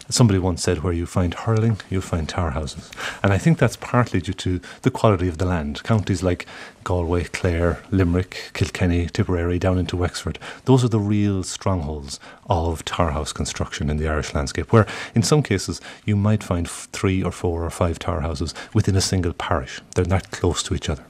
[0.07, 2.89] Somebody once said, where you find hurling, you'll find tower houses.
[3.21, 5.83] And I think that's partly due to the quality of the land.
[5.83, 6.45] Counties like
[6.85, 13.11] Galway, Clare, Limerick, Kilkenny, Tipperary, down into Wexford, those are the real strongholds of tower
[13.11, 17.31] house construction in the Irish landscape, where in some cases you might find three or
[17.33, 19.81] four or five tower houses within a single parish.
[19.95, 21.03] They're not close to each other.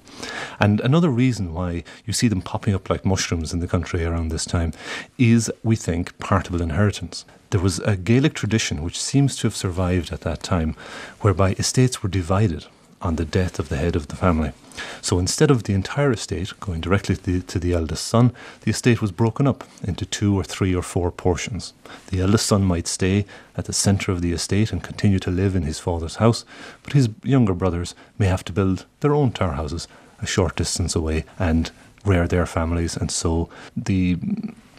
[0.60, 4.30] And another reason why you see them popping up like mushrooms in the country around
[4.30, 4.74] this time
[5.18, 7.26] is, we think, partible inheritance.
[7.50, 10.76] There was a Gaelic tradition which seems to have survived at that time,
[11.22, 12.66] whereby estates were divided
[13.04, 14.54] on the death of the head of the family.
[15.02, 18.72] So instead of the entire estate going directly to the, to the, eldest son, the
[18.72, 21.74] estate was broken up into two or three or four portions.
[22.08, 25.56] The eldest son might stay at the centre of the estate and continue to live
[25.56, 26.46] in his father's house,
[26.82, 29.88] but his younger brothers may have to build their own tower houses
[30.22, 31.72] a short distance away and
[32.06, 34.18] rear their families, and so the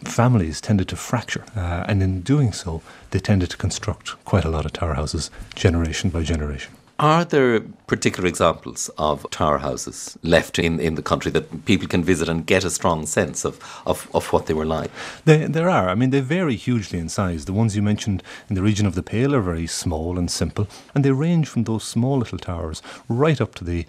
[0.03, 4.49] families tended to fracture, uh, and in doing so, they tended to construct quite a
[4.49, 6.71] lot of tower houses generation by generation.
[6.97, 12.05] Are there particular examples of tower houses left in, in the country that people can
[12.05, 14.91] visit and get a strong sense of, of, of what they were like?
[15.25, 15.89] There, there are.
[15.89, 17.45] I mean, they vary hugely in size.
[17.45, 20.69] The ones you mentioned in the region of the Pale are very small and simple,
[20.93, 23.85] and they range from those small little towers right up to the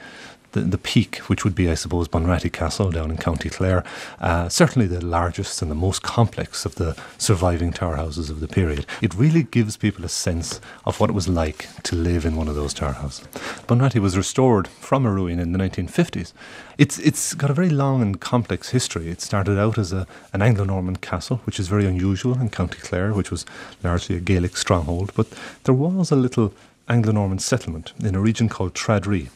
[0.56, 3.84] the, the peak, which would be, I suppose, Bunratty Castle down in County Clare,
[4.20, 8.48] uh, certainly the largest and the most complex of the surviving tower houses of the
[8.48, 8.86] period.
[9.02, 12.48] It really gives people a sense of what it was like to live in one
[12.48, 13.26] of those tower houses.
[13.68, 16.32] Bunratty was restored from a ruin in the 1950s.
[16.78, 19.10] It's, it's got a very long and complex history.
[19.10, 22.78] It started out as a, an Anglo Norman castle, which is very unusual in County
[22.78, 23.44] Clare, which was
[23.84, 25.26] largely a Gaelic stronghold, but
[25.64, 26.54] there was a little
[26.88, 29.28] Anglo Norman settlement in a region called Tradree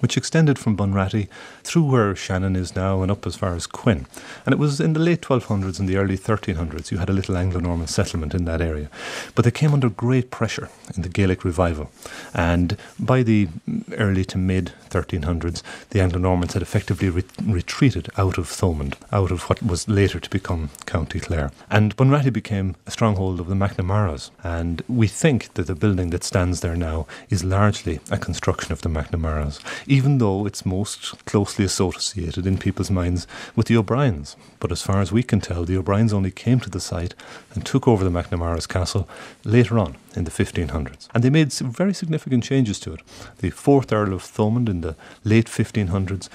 [0.00, 1.28] which extended from Bunratty
[1.62, 4.06] through where Shannon is now and up as far as Quin.
[4.44, 7.36] And it was in the late 1200s and the early 1300s you had a little
[7.36, 8.90] Anglo Norman settlement in that area.
[9.34, 11.90] But they came under great pressure in the Gaelic revival.
[12.34, 13.48] And by the
[13.92, 19.30] early to mid 1300s, the Anglo Normans had effectively re- retreated out of Thomond, out
[19.30, 21.50] of what was later to become County Clare.
[21.70, 24.30] And Bunratty became a stronghold of the McNamaras.
[24.42, 28.82] And we think that the building that stands there now is largely a construction of
[28.82, 34.36] the McNamaras even though it's most closely associated in people's minds with the O'Briens.
[34.60, 37.14] But as far as we can tell, the O'Briens only came to the site
[37.54, 39.08] and took over the McNamara's castle
[39.44, 41.08] later on in the 1500s.
[41.14, 43.00] And they made very significant changes to it.
[43.38, 46.28] The fourth Earl of Thomond in the late 1500s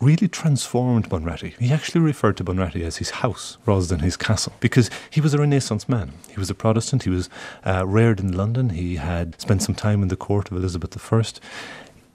[0.00, 1.56] really transformed Bunratty.
[1.58, 5.34] He actually referred to Bunratty as his house rather than his castle because he was
[5.34, 6.12] a Renaissance man.
[6.28, 7.04] He was a Protestant.
[7.04, 7.30] He was
[7.64, 8.70] uh, reared in London.
[8.70, 11.22] He had spent some time in the court of Elizabeth I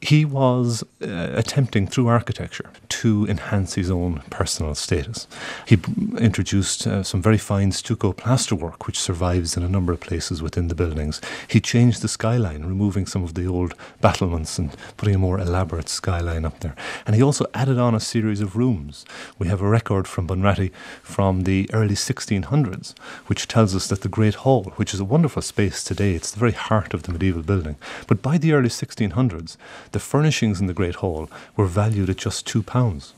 [0.01, 5.27] he was uh, attempting through architecture to enhance his own personal status.
[5.65, 9.99] He b- introduced uh, some very fine stucco plasterwork, which survives in a number of
[9.99, 11.19] places within the buildings.
[11.47, 15.89] He changed the skyline, removing some of the old battlements and putting a more elaborate
[15.89, 16.75] skyline up there.
[17.05, 19.05] And he also added on a series of rooms.
[19.37, 20.71] We have a record from Bunratty
[21.03, 25.41] from the early 1600s, which tells us that the Great Hall, which is a wonderful
[25.41, 27.75] space today, it's the very heart of the medieval building,
[28.07, 29.57] but by the early 1600s,
[29.91, 33.13] the furnishings in the Great Hall were valued at just two pounds,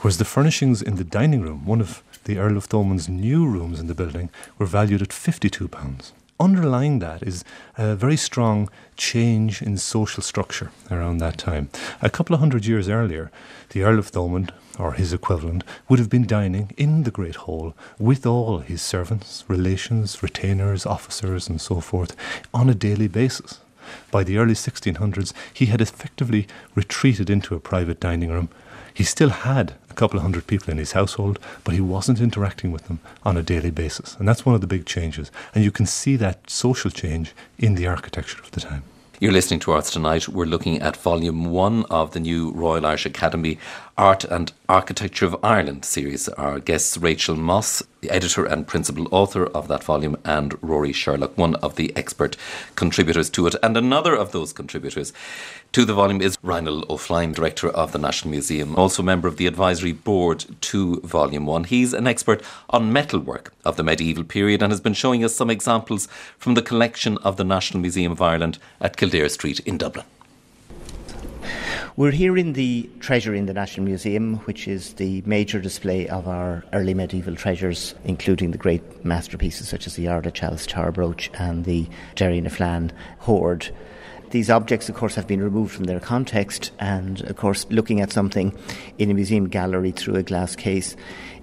[0.00, 3.78] whereas the furnishings in the dining room, one of the Earl of Thomond's new rooms
[3.80, 6.12] in the building, were valued at fifty-two pounds.
[6.38, 7.44] Underlying that is
[7.78, 11.70] a very strong change in social structure around that time.
[12.02, 13.30] A couple of hundred years earlier,
[13.70, 17.74] the Earl of Thomond, or his equivalent, would have been dining in the Great Hall
[17.98, 22.14] with all his servants, relations, retainers, officers, and so forth
[22.52, 23.60] on a daily basis.
[24.10, 28.48] By the early 1600s, he had effectively retreated into a private dining room.
[28.92, 32.72] He still had a couple of hundred people in his household, but he wasn't interacting
[32.72, 34.16] with them on a daily basis.
[34.16, 35.30] And that's one of the big changes.
[35.54, 38.84] And you can see that social change in the architecture of the time.
[39.18, 40.28] You're listening to Arts Tonight.
[40.28, 43.58] We're looking at volume one of the new Royal Irish Academy
[43.98, 46.28] Art and Architecture of Ireland series.
[46.28, 51.38] Our guests Rachel Moss, the editor and principal author of that volume, and Rory Sherlock,
[51.38, 52.36] one of the expert
[52.74, 53.54] contributors to it.
[53.62, 55.14] And another of those contributors
[55.72, 59.38] to the volume is Raghnall Ó Floinn, director of the National Museum, also member of
[59.38, 61.64] the advisory board to Volume 1.
[61.64, 65.48] He's an expert on metalwork of the medieval period and has been showing us some
[65.48, 66.06] examples
[66.36, 70.04] from the collection of the National Museum of Ireland at Kildare Street in Dublin.
[71.98, 76.28] We're here in the Treasure in the National Museum, which is the major display of
[76.28, 81.30] our early medieval treasures, including the great masterpieces such as the Ardagh Chalice Tara Brooch
[81.40, 83.70] and the Derrynaflan hoard.
[84.28, 88.12] These objects, of course, have been removed from their context, and of course, looking at
[88.12, 88.54] something
[88.98, 90.96] in a museum gallery through a glass case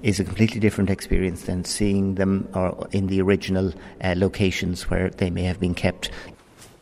[0.03, 2.47] is a completely different experience than seeing them
[2.91, 6.11] in the original uh, locations where they may have been kept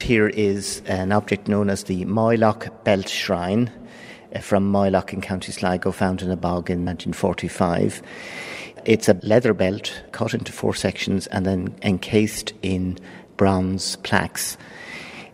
[0.01, 3.71] here is an object known as the Moylough Belt Shrine
[4.35, 8.01] uh, from Moylough in County Sligo, found in a bog in 1945.
[8.85, 12.97] It's a leather belt cut into four sections and then encased in
[13.37, 14.57] bronze plaques.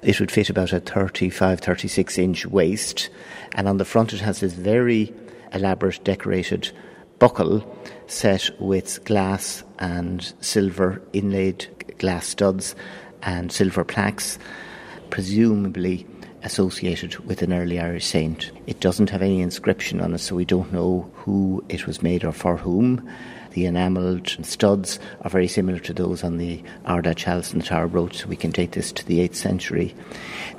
[0.01, 3.09] It would fit about a 35, 36 inch waist,
[3.53, 5.13] and on the front it has this very
[5.53, 6.71] elaborate decorated
[7.19, 7.65] buckle
[8.07, 12.75] set with glass and silver inlaid glass studs
[13.27, 14.39] and silver plaques,
[15.11, 16.07] presumably
[16.43, 18.51] associated with an early Irish saint.
[18.65, 22.23] It doesn't have any inscription on it, so we don't know who it was made
[22.23, 23.07] or for whom.
[23.51, 28.17] The enamelled studs are very similar to those on the Ardagh chalice and Tara brooch,
[28.19, 29.95] so we can date this to the 8th century.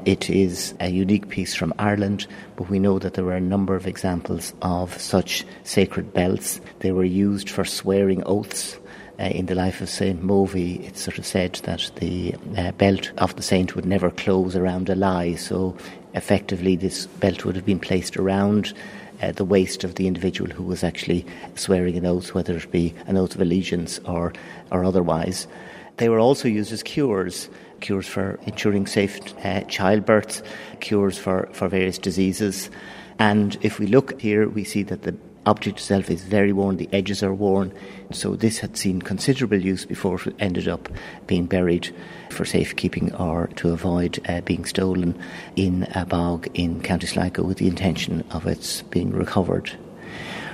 [0.04, 2.26] It is a unique piece from Ireland,
[2.56, 6.60] but we know that there were a number of examples of such sacred belts.
[6.80, 8.76] They were used for swearing oaths.
[9.20, 13.10] Uh, in the life of Saint Mobhí, it's sort of said that the uh, belt
[13.18, 15.34] of the saint would never close around a lie.
[15.34, 15.76] So,
[16.14, 18.72] effectively, this belt would have been placed around
[19.20, 21.26] uh, the waist of the individual who was actually
[21.56, 24.32] swearing an oath, whether it be an oath of allegiance or,
[24.70, 25.48] or otherwise.
[25.96, 27.48] They were also used as cures
[27.80, 30.42] cures for ensuring safe uh, childbirth,
[30.80, 32.70] cures for, for various diseases.
[33.18, 35.12] And if we look here, we see that the
[35.48, 37.72] object itself is very worn, the edges are worn.
[38.12, 40.88] So this had seen considerable use before it ended up
[41.26, 41.94] being buried
[42.30, 45.18] for safekeeping or to avoid uh, being stolen
[45.56, 49.72] in a bog in County Sligo with the intention of its being recovered.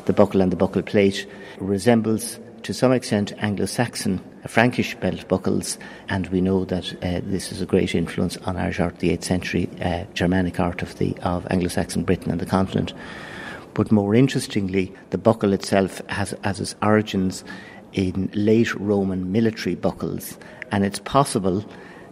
[0.07, 1.27] The buckle and the buckle plate
[1.59, 5.79] resembles to some extent Anglo-Saxon Frankish belt buckles,
[6.09, 9.25] and we know that uh, this is a great influence on Irish art, the 8th
[9.25, 12.95] century uh, Germanic art of the of Anglo-Saxon Britain and the continent.
[13.75, 17.45] But more interestingly, the buckle itself has, its origins
[17.93, 20.39] in late Roman military buckles,
[20.71, 21.65] and it's possible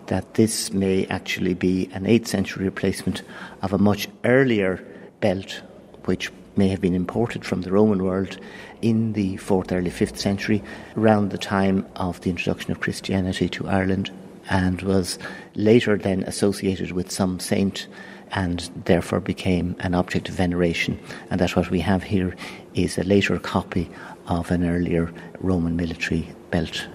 [0.07, 3.23] that this may actually be an 8th century replacement
[3.63, 4.85] of a much earlier
[5.21, 5.63] belt,
[6.05, 8.39] which may have been imported from the Roman world
[8.83, 10.63] in the 4th, early 5th century,
[10.97, 14.11] around the time of the introduction of Christianity to Ireland,
[14.51, 15.19] and was
[15.55, 17.87] later then associated with some saint
[18.33, 20.99] and therefore became an object of veneration.
[21.31, 22.35] And that what we have here
[22.75, 23.91] is a later copy
[24.27, 26.87] of an earlier Roman military belt.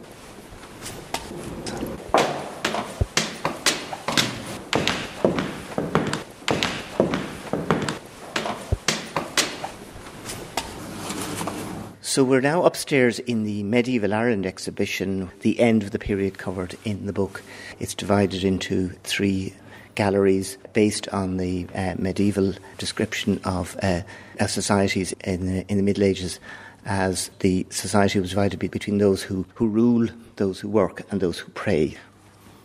[12.02, 16.76] So we're now upstairs in the Medieval Ireland exhibition, the end of the period covered
[16.84, 17.44] in the book.
[17.80, 19.54] It's divided into three
[19.98, 24.02] galleries based on the uh, medieval description of uh,
[24.48, 26.40] societies in the, in the Middle Ages
[26.86, 30.08] as the society was divided between those who, who rule,
[30.38, 31.98] those who work, and those who pray.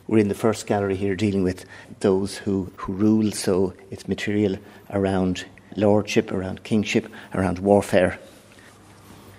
[0.06, 1.64] We're in the first gallery here dealing with
[2.00, 4.58] those who, who rule, so it's material
[4.90, 8.18] around lordship, around kingship, around warfare.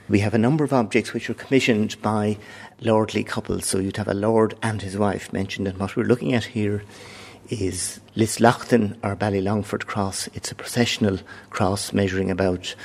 [0.09, 2.37] We have a number of objects which were commissioned by
[2.81, 6.33] lordly couples, so you'd have a lord and his wife mentioned, and what we're looking
[6.33, 6.83] at here
[7.49, 10.27] is Lislaughtin or Ballylongford cross.
[10.33, 12.75] It's a processional cross measuring about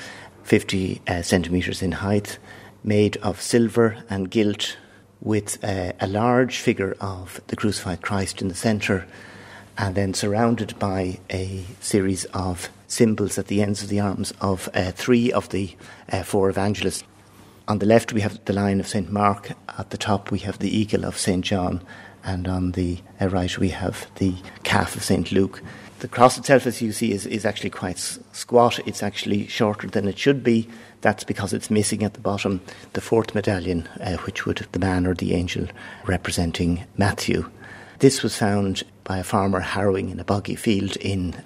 [0.45, 2.39] 50 uh, centimetres in height,
[2.83, 4.77] made of silver and gilt,
[5.21, 9.07] with uh, a large figure of the crucified Christ in the centre,
[9.77, 14.69] and then surrounded by a series of symbols at the ends of the arms of
[14.75, 15.77] uh, three of the
[16.11, 17.05] uh, four evangelists.
[17.67, 19.11] On the left, we have the lion of St.
[19.11, 19.53] Mark.
[19.77, 21.45] At the top, we have the eagle of St.
[21.45, 21.83] John
[22.25, 25.33] and on the right we have the calf of St.
[25.33, 25.63] Luke.
[26.01, 28.79] The cross itself, as you see, is, is actually quite squat.
[28.87, 30.69] It's actually shorter than it should be.
[31.01, 32.61] That's because it's missing at the bottom
[32.93, 35.67] the fourth medallion, uh, which would the man or the angel
[36.07, 37.51] representing Matthew.
[37.99, 41.43] This was found by a farmer harrowing in a boggy field in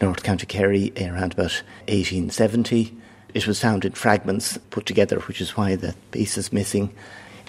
[0.00, 2.96] North County Kerry around about 1870.
[3.34, 6.92] It was found in fragments put together, which is why the piece is missing.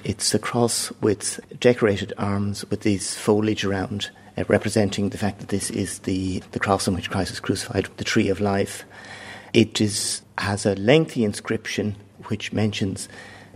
[0.03, 5.47] It's a cross with decorated arms with these foliage around, uh, representing the fact that
[5.47, 8.83] this is the, the cross on which Christ was crucified, the tree of life.
[9.53, 13.07] It is, has a lengthy inscription which mentions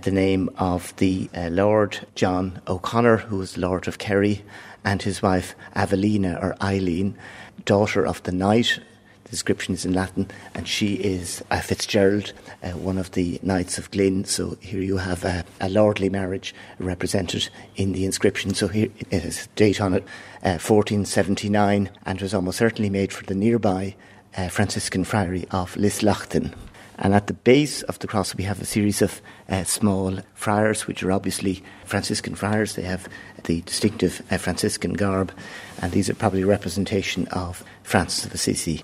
[0.03, 4.45] the name of the uh, Lord John O'Connor, who was Lord of Kerry,
[4.86, 7.17] and his wife Avelina or Eileen,
[7.65, 8.79] daughter of the knight
[9.27, 12.31] the description is in Latin, and she is a Fitzgerald,
[12.63, 14.23] uh, one of the Knights of Glyn.
[14.23, 18.53] So here you have a, a, lordly marriage represented in the inscription.
[18.53, 20.03] So here it has date on it,
[20.43, 23.95] uh, 1479, and was almost certainly made for the nearby
[24.37, 26.53] uh, Franciscan friary of Lislaughtin.
[26.97, 30.87] And at the base of the cross, we have a series of uh, small friars,
[30.87, 32.75] which are obviously Franciscan friars.
[32.75, 33.09] They have
[33.43, 35.33] the distinctive uh, Franciscan garb,
[35.81, 38.83] and these are probably a representation of Francis of Assisi.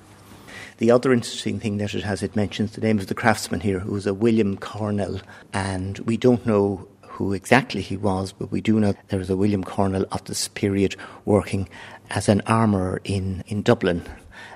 [0.84, 3.80] The other interesting thing that it has, it mentions the name of the craftsman here,
[3.80, 5.22] who was a William Cornell,
[5.54, 9.38] and we don't know who exactly he was, but we do know there was a
[9.38, 11.70] William Cornell of this period working
[12.10, 14.04] as an armourer in, in Dublin.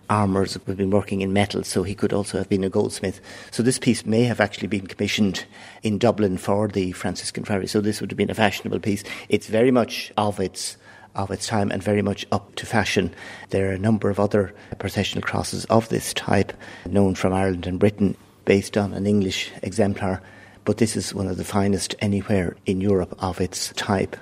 [0.09, 3.21] Armours have been working in metal, so he could also have been a goldsmith.
[3.49, 5.45] So this piece may have actually been commissioned
[5.81, 7.67] in Dublin for the Franciscan Friary.
[7.67, 9.05] So this would have been a fashionable piece.
[9.29, 10.75] It's very much of its
[11.17, 13.13] of its time and very much up to fashion.
[13.49, 16.53] There are a number of other processional crosses of this type
[16.85, 18.15] known from Ireland and Britain
[18.45, 20.21] based on an English exemplar,
[20.63, 24.15] but this is one of the finest anywhere in Europe of its type.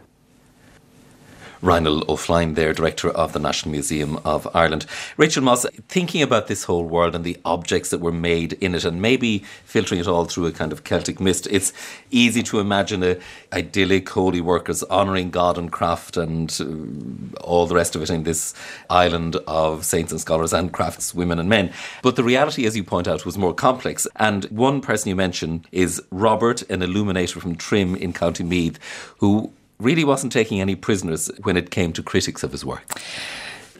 [1.61, 4.85] Raghnall Ó Floinn there, Director of the National Museum of Ireland.
[5.17, 8.85] Rachel Moss, thinking about this whole world and the objects that were made in it
[8.85, 11.73] and maybe filtering it all through a kind of Celtic mist, it's
[12.11, 13.17] easy to imagine a
[13.53, 18.23] idyllic holy workers honouring God and craft and uh, all the rest of it in
[18.23, 18.53] this
[18.89, 21.71] island of saints and scholars and crafts, women and men.
[22.01, 24.07] But the reality, as you point out, was more complex.
[24.17, 28.79] And one person you mention is Robert, an illuminator from Trim in County Meath,
[29.17, 32.99] who really wasn't taking any prisoners when it came to critics of his work.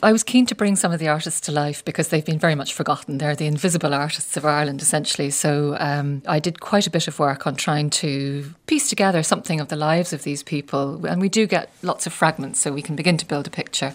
[0.04, 2.56] I was keen to bring some of the artists to life because they've been very
[2.56, 3.18] much forgotten.
[3.18, 5.30] They're the invisible artists of Ireland, essentially.
[5.30, 9.60] So um, I did quite a bit of work on trying to piece together something
[9.60, 11.06] of the lives of these people.
[11.06, 13.94] And we do get lots of fragments, so we can begin to build a picture.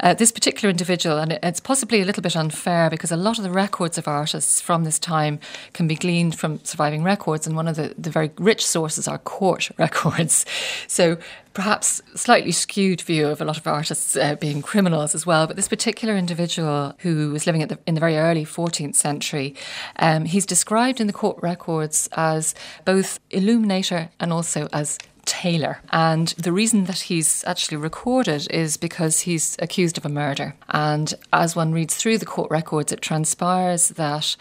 [0.00, 3.44] Uh, this particular individual, and it's possibly a little bit unfair because a lot of
[3.44, 5.40] the records of artists from this time
[5.72, 7.46] can be gleaned from surviving records.
[7.46, 10.46] And one of the, the very rich sources are court records.
[10.86, 11.18] So
[11.54, 15.46] perhaps slightly skewed view of a lot of artists uh, being criminals as well.
[15.46, 19.54] But this particular individual who was living the, in the very early 14th century,
[19.98, 25.80] um, he's described in the court records as both illuminator and also as tailor.
[25.90, 30.54] And the reason that he's actually recorded is because he's accused of a murder.
[30.70, 34.36] And as one reads through the court records, it transpires that,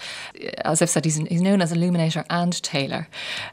[0.66, 3.08] as I've said, he's, he's known as illuminator and Taylor.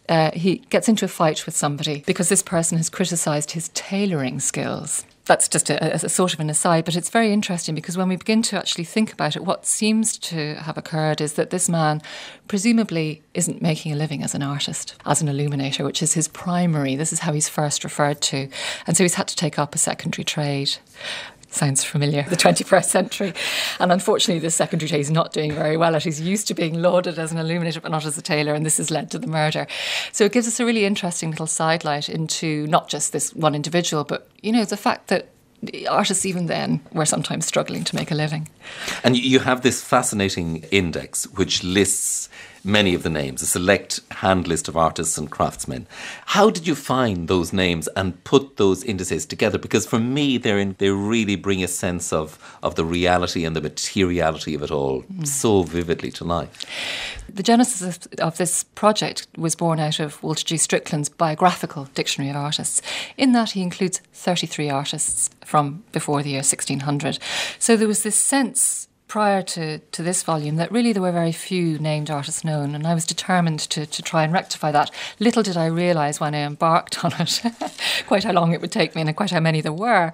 [0.09, 4.41] Uh, he gets into a fight with somebody because this person has criticised his tailoring
[4.41, 8.09] skills that's just a, a, sort of an aside, but it's very interesting because when
[8.09, 11.69] we begin to actually think about it, what seems to have occurred is that this
[11.69, 12.03] man
[12.49, 16.97] presumably isn't making a living as an artist, as an illuminator, which is his primary.
[16.97, 18.49] This is how he's first referred to.
[18.87, 20.79] And so he's had to take up a secondary trade
[21.51, 23.35] sounds familiar, the 21st century.
[23.81, 26.05] And unfortunately, the secondary is not doing very well at.
[26.05, 28.77] He's used to being lauded as an illuminator, but not as a tailor, and this
[28.79, 29.67] has led to the murder.
[30.13, 34.05] So it gives us a really interesting little sidelight into not just this one individual,
[34.05, 35.29] but, you know, the fact that
[35.89, 38.49] artists even then were sometimes struggling to make a living.
[39.03, 42.28] And you have this fascinating index which lists
[42.65, 45.87] many of the names, a select hand list of artists and craftsmen.
[46.27, 49.59] How did you find those names and put those indices together?
[49.59, 53.55] Because for me, they're in, they really bring a sense of, of the reality and
[53.55, 55.27] the materiality of it all mm.
[55.27, 56.65] so vividly to life.
[57.29, 60.57] The genesis of, of, this project was born out of Walter G.
[60.57, 62.81] Strickland's biographical dictionary of artists.
[63.17, 67.19] In that, he includes 33 artists from before the year 1600.
[67.59, 71.33] So there was this sense prior to, to this volume that really there were very
[71.33, 74.91] few named artists known, and I was determined to, to try and rectify that.
[75.19, 77.43] Little did I realise when I embarked on it
[78.07, 80.13] quite how long it would take me and quite how many there were.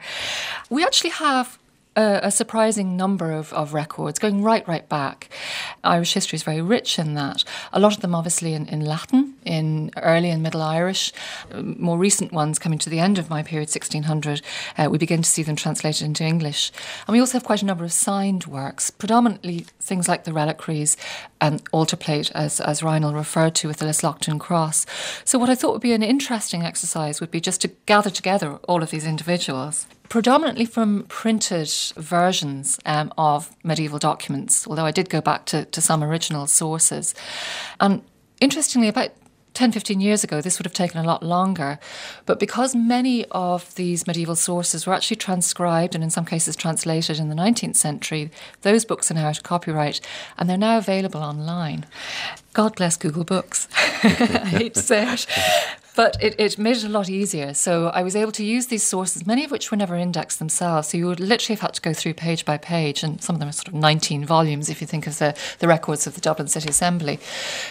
[0.71, 1.59] We actually have
[1.97, 5.29] a, a, surprising number of, of records going right, right back.
[5.83, 7.45] Irish history is very rich in that.
[7.73, 11.13] A lot of them, obviously, in, in Latin, in early and Middle Irish.
[11.55, 14.43] More recent ones coming to the end of my period, 1600,
[14.77, 16.73] uh, we begin to see them translated into English.
[17.07, 20.97] And we also have quite a number of signed works, predominantly things like the reliquaries
[21.41, 24.87] and altar plate, as, as Raghnall referred to with the Lislaughtin cross.
[25.25, 28.59] So, what I thought would be an interesting exercise would be just to gather together
[28.69, 35.11] all of these individuals predominantly from printed versions um, of medieval documents, although I did
[35.11, 37.17] go back to, to some original sources.
[37.81, 38.01] And
[38.41, 39.11] interestingly, about
[39.55, 41.81] 10, 15 years ago, this would have taken a lot longer.
[42.27, 47.19] But because many of these medieval sources were actually transcribed and in some cases translated
[47.19, 48.31] in the 19th century,
[48.63, 50.01] those books are now out of copyright
[50.39, 51.87] and they're now available online.
[52.53, 53.67] God bless Google Books.
[54.05, 55.27] I hate to say it.
[55.95, 57.55] But it, it made it a lot easier.
[57.55, 60.89] So I was able to use these sources, many of which were never indexed themselves.
[60.89, 63.41] So you would literally have had to go through page by page, and some of
[63.41, 66.21] them are sort of 19 volumes if you think of the, the records of the
[66.21, 67.19] Dublin City Assembly.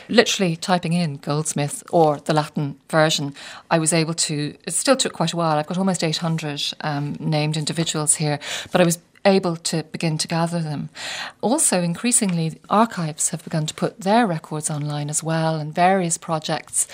[0.07, 3.35] Literally typing in Goldsmith or the Latin version,
[3.69, 5.57] I was able to, it still took quite a while.
[5.57, 8.39] I've got almost 800 um, named individuals here,
[8.71, 10.89] but I was able to begin to gather them.
[11.41, 16.87] Also, increasingly, archives have begun to put their records online as well, and various projects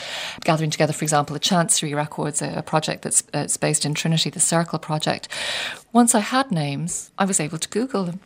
[0.43, 4.39] gathering together, for example, the Chancery Records, a, project that's, uh, based in Trinity, the
[4.39, 5.27] Circle Project,
[5.91, 8.19] once I had names, I was able to Google them.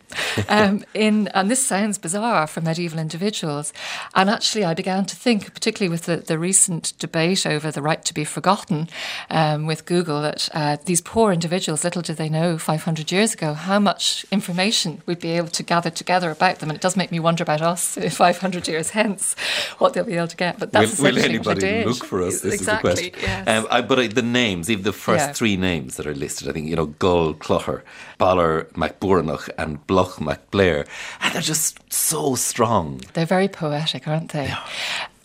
[0.49, 3.71] Um, in and this sounds bizarre for medieval individuals,
[4.15, 8.03] and actually I began to think, particularly with the, the recent debate over the right
[8.03, 8.89] to be forgotten
[9.29, 13.53] um, with Google, that uh, these poor individuals, little did they know 500 years ago
[13.53, 17.11] how much information we'd be able to gather together about them, and it does make
[17.11, 19.35] me wonder about us 500 years hence,
[19.77, 20.59] what they'll be able to get.
[20.59, 22.41] But that's will, will anybody look for us?
[22.41, 23.45] This exactly, is the question.
[23.45, 23.47] Yes.
[23.47, 25.33] Um, I, but uh, the names, even the first yeah.
[25.33, 27.33] three names that are listed, I think you know Gull.
[28.19, 30.87] Baller MacBurnach, and Bloch MacBlair.
[31.21, 33.01] And they're just so strong.
[33.13, 34.45] They're very poetic, aren't they?
[34.45, 34.63] Yeah.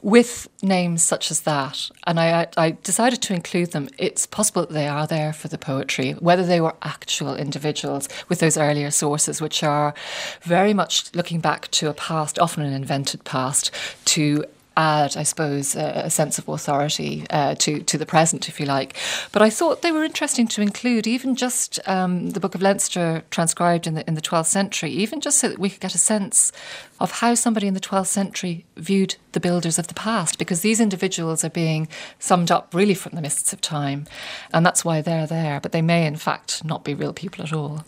[0.01, 4.73] With names such as that, and I, I decided to include them, it's possible that
[4.73, 9.41] they are there for the poetry, whether they were actual individuals with those earlier sources,
[9.41, 9.95] which are
[10.43, 13.73] very much looking back to a past, often an invented past,
[14.05, 14.45] to
[14.79, 18.67] add, I suppose, a, a sense of authority uh, to to the present, if you
[18.67, 18.97] like.
[19.33, 23.25] But I thought they were interesting to include, even just um, the Book of Leinster
[23.31, 25.99] transcribed in the in the 12th century, even just so that we could get a
[25.99, 26.53] sense
[27.01, 30.81] of how somebody in the 12th century viewed the builders of the past, because these
[30.81, 31.89] individuals are being
[32.19, 34.07] summed up really from the mists of time,
[34.53, 35.61] and that's why they're there.
[35.61, 37.85] But they may, in fact, not be real people at all.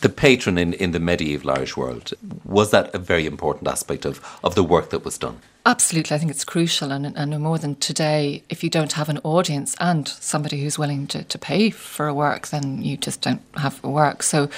[0.00, 2.12] The patron in, in the medieval Irish world
[2.44, 5.40] was that a very important aspect of, of the work that was done.
[5.66, 9.08] Absolutely, I think it's crucial, and, and no more than today, if you don't have
[9.08, 13.22] an audience and somebody who's willing to, to pay for a work, then you just
[13.22, 14.22] don't have a work.
[14.22, 14.50] So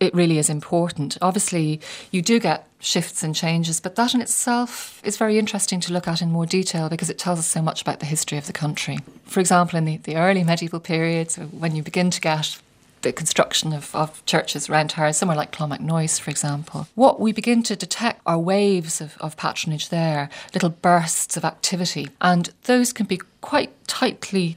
[0.00, 1.16] it really is important.
[1.22, 1.80] Obviously,
[2.10, 6.08] you do get shifts and changes, but that in itself is very interesting to look
[6.08, 8.52] at in more detail because it tells us so much about the history of the
[8.52, 8.98] country.
[9.24, 12.58] For example, in the, the early medieval periods, when you begin to get
[13.02, 17.62] the construction of, of churches around here, somewhere like Clonmacnoise, for example, what we begin
[17.64, 23.06] to detect are waves of, of patronage there, little bursts of activity, and those can
[23.06, 24.56] be quite tightly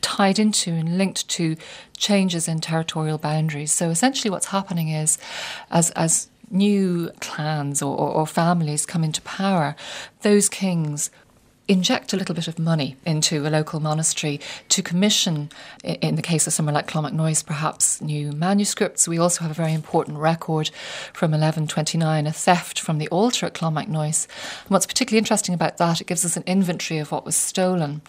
[0.00, 1.56] tied into and linked to
[1.96, 3.72] changes in territorial boundaries.
[3.72, 5.18] So essentially, what's happening is,
[5.70, 9.76] as as new clans or, or, or families come into power,
[10.22, 11.10] those kings
[11.66, 14.38] inject a little bit of money into a local monastery
[14.68, 15.48] to commission,
[15.82, 19.08] in the case of somewhere like Clonmacnoise, perhaps new manuscripts.
[19.08, 20.70] We also have a very important record
[21.12, 24.26] from 1129, a theft from the altar at Clonmacnoise.
[24.64, 28.02] And what's particularly interesting about that, it gives us an inventory of what was stolen.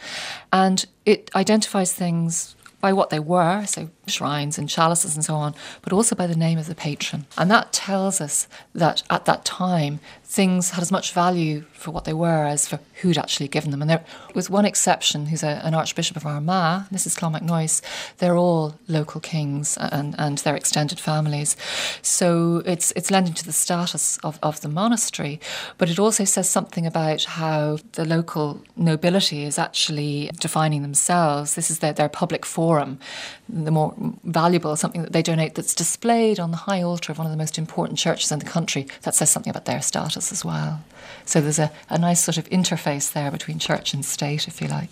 [0.51, 5.55] And it identifies things by what they were, so shrines and chalices and so on,
[5.81, 7.25] but also by the name of the patron.
[7.37, 9.99] And that tells us that at that time,
[10.35, 13.81] things had as much value for what they were as for who'd actually given them.
[13.81, 17.81] And there was one exception, who's a, an Archbishop of Armagh, this is Clonmacnoise,
[18.17, 21.55] they're all local kings and, and their extended families.
[22.01, 25.39] So it's, it's lending to the status of, of the monastery,
[25.77, 31.55] but it also says something about how the local nobility is actually defining themselves.
[31.55, 32.99] This is their, their public forum.
[33.47, 33.93] The more
[34.25, 37.37] valuable, something that they donate that's displayed on the high altar of one of the
[37.37, 40.81] most important churches in the country, that says something about their status as well.
[41.25, 44.67] So there's a, a nice sort of interface there between church and state, if you
[44.67, 44.89] like.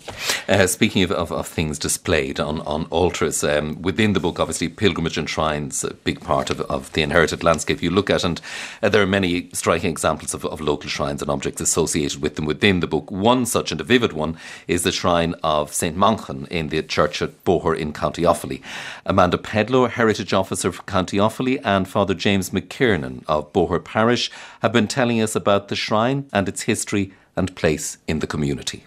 [0.48, 4.68] Uh, speaking of, of, of, things displayed on, on altars, um, within the book, obviously,
[4.68, 8.40] pilgrimage and shrines, a big part of, of the inherited landscape you look at, and
[8.82, 12.46] uh, there are many striking examples of, of local shrines and objects associated with them
[12.46, 13.10] within the book.
[13.10, 15.96] One such, and a vivid one, is the shrine of St.
[15.96, 18.60] Manchan in the church at Boher in County Offaly.
[19.06, 24.30] Amanda Pedlow, Heritage Officer for County Offaly, and Father James McKiernan of Boher Parish
[24.62, 28.84] have been telling us about the shrine and its history and place in the community.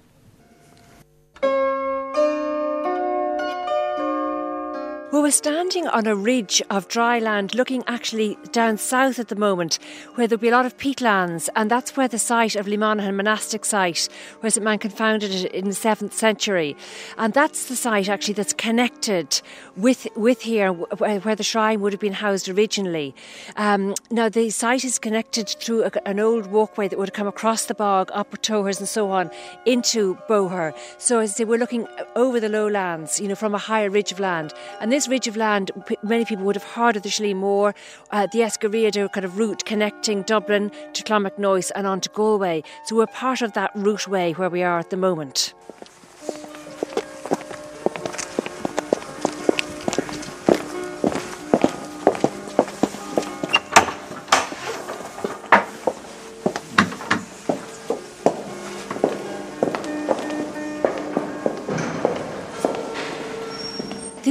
[5.09, 9.37] Well, we're standing on a ridge of dry land looking actually down south at the
[9.37, 9.79] moment
[10.15, 13.63] where there'll be a lot of peatlands and that's where the site of Lemanaghan monastic
[13.63, 14.09] site
[14.41, 16.75] where St Manchan founded it in the 7th century
[17.17, 19.41] and that's the site actually that's connected
[19.77, 23.15] with with here where, where the shrine would have been housed originally.
[23.55, 27.27] Um, now the site is connected through a, an old walkway that would have come
[27.27, 29.31] across the bog, up Towers and so on
[29.65, 30.77] into Boher.
[30.97, 31.87] So as I say, we're looking
[32.17, 35.37] over the lowlands, you know, from a higher ridge of land and this ridge of
[35.37, 35.69] land,
[36.01, 39.63] many people would have heard of the Slieve uh, the Eiscir Riada kind of route
[39.63, 42.63] connecting Dublin to Clonmacnoise and on to Galway.
[42.83, 45.53] So we're part of that routeway where we are at the moment.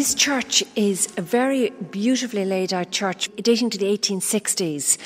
[0.07, 4.99] This church is a very beautifully laid out church dating to the 1860s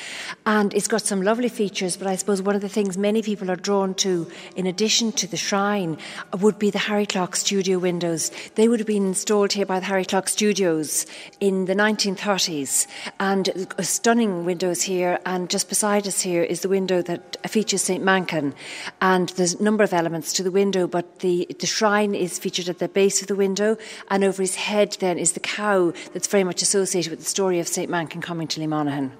[0.44, 1.96] and it's got some lovely features.
[1.96, 5.26] But I suppose one of the things many people are drawn to, in addition to
[5.26, 5.96] the shrine,
[6.38, 8.30] would be the Harry Clarke studio windows.
[8.56, 11.06] They would have been installed here by the Harry Clarke Studios
[11.40, 12.86] in the 1930s
[13.18, 13.48] and
[13.80, 15.18] stunning windows here.
[15.24, 18.04] And just beside us here is the window that features St.
[18.04, 18.52] Manchan.
[19.00, 22.68] And there's a number of elements to the window, but the, the shrine is featured
[22.68, 23.78] at the base of the window
[24.10, 27.58] and over his head then is the cow that's very much associated with the story
[27.60, 27.90] of St.
[27.90, 29.12] Manchan coming to Lemanaghan.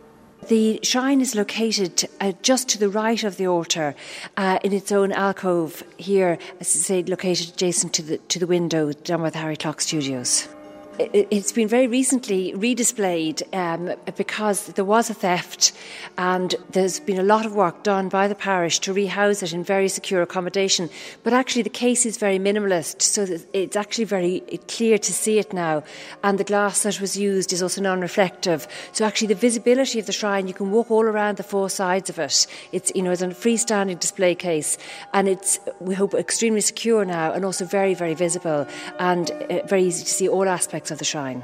[0.49, 3.95] The shrine is located uh, just to the right of the altar
[4.37, 8.47] uh, in its own alcove here, as I say, located adjacent to the, to the
[8.47, 10.49] window down by the Harry Clarke Studios
[11.13, 15.73] it's been very recently redisplayed um, because there was a theft
[16.19, 19.65] and there's been a lot of work done by the parish to rehouse it in
[19.65, 20.91] very secure accommodation.
[21.23, 25.53] But actually, the case is very minimalist, so it's actually very clear to see it
[25.53, 25.83] now.
[26.23, 28.67] And the glass that was used is also non reflective.
[28.93, 32.11] So, actually, the visibility of the shrine, you can walk all around the four sides
[32.11, 32.47] of it.
[32.73, 34.79] It's, you know, it's a freestanding display case
[35.13, 38.67] and it's, we hope, extremely secure now and also very, very visible
[38.99, 41.43] and uh, very easy to see all aspects of the shrine.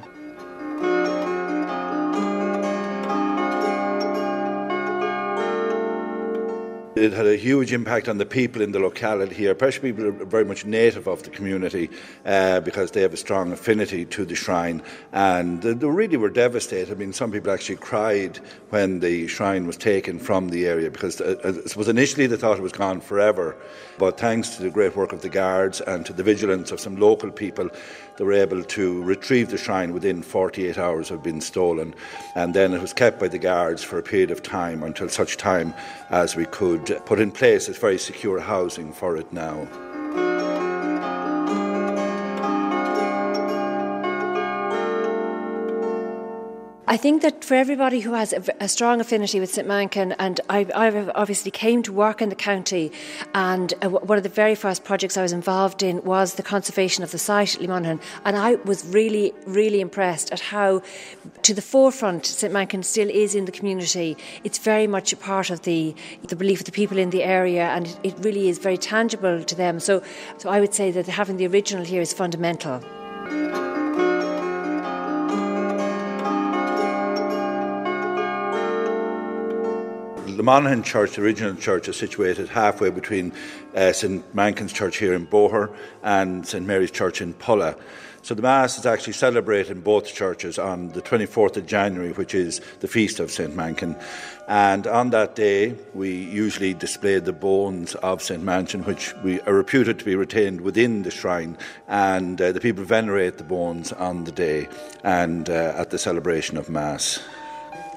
[6.97, 10.25] It had a huge impact on the people in the locality here, especially people are
[10.25, 11.91] very much native of the community
[12.25, 14.83] uh, because they have a strong affinity to the shrine.
[15.13, 16.91] And they, they really were devastated.
[16.91, 18.39] I mean, some people actually cried
[18.71, 22.37] when the shrine was taken from the area because uh, uh it was initially they
[22.37, 23.55] thought it was gone forever.
[23.99, 26.97] But thanks to the great work of the guards and to the vigilance of some
[26.97, 27.69] local people,
[28.17, 31.95] they were able to retrieve the shrine within 48 hours of being stolen.
[32.35, 35.37] And then it was kept by the guards for a period of time until such
[35.37, 35.75] time
[36.11, 40.56] as we could put in place this very secure housing for it now.
[46.89, 50.41] I think that for everybody who has a, a strong affinity with St Manchan, and
[50.49, 52.93] I, I, obviously came to work in the county,
[53.35, 57.03] and uh, one of the very first projects I was involved in was the conservation
[57.03, 60.81] of the site at Lemanaghan, and I was really, really impressed at how,
[61.43, 64.17] to the forefront, St Manchan still is in the community.
[64.45, 65.93] It's very much a part of the
[66.29, 69.43] the belief of the people in the area, and it, it really is very tangible
[69.43, 69.81] to them.
[69.81, 70.05] So,
[70.39, 72.81] so I would say that having the original here is fundamental.
[80.37, 83.33] The Monaghan Church, the original church, is situated halfway between
[83.75, 87.75] uh, St Manchan's Church here in Boher and St Mary's Church in Pollagh.
[88.21, 92.35] So the Mass is actually celebrated in both churches on the 24th of January, which
[92.35, 93.99] is the feast of St Manchan.
[94.47, 99.55] And on that day, we usually display the bones of St Manchan, which we are
[99.55, 101.57] reputed to be retained within the shrine.
[101.89, 104.69] And uh, the people venerate the bones on the day
[105.03, 107.21] and uh, at the celebration of Mass.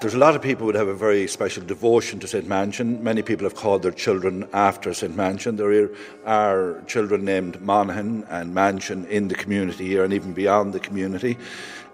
[0.01, 2.47] There's a lot of people would have a very special devotion to St.
[2.47, 3.01] Manchan.
[3.01, 5.13] Many people have called their children after St.
[5.13, 5.57] Manchan.
[5.57, 5.89] There
[6.25, 11.37] are children named Monaghan and Manchan in the community here and even beyond the community.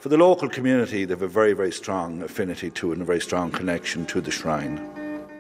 [0.01, 3.21] For the local community, they have a very, very strong affinity to and a very
[3.21, 4.79] strong connection to the shrine.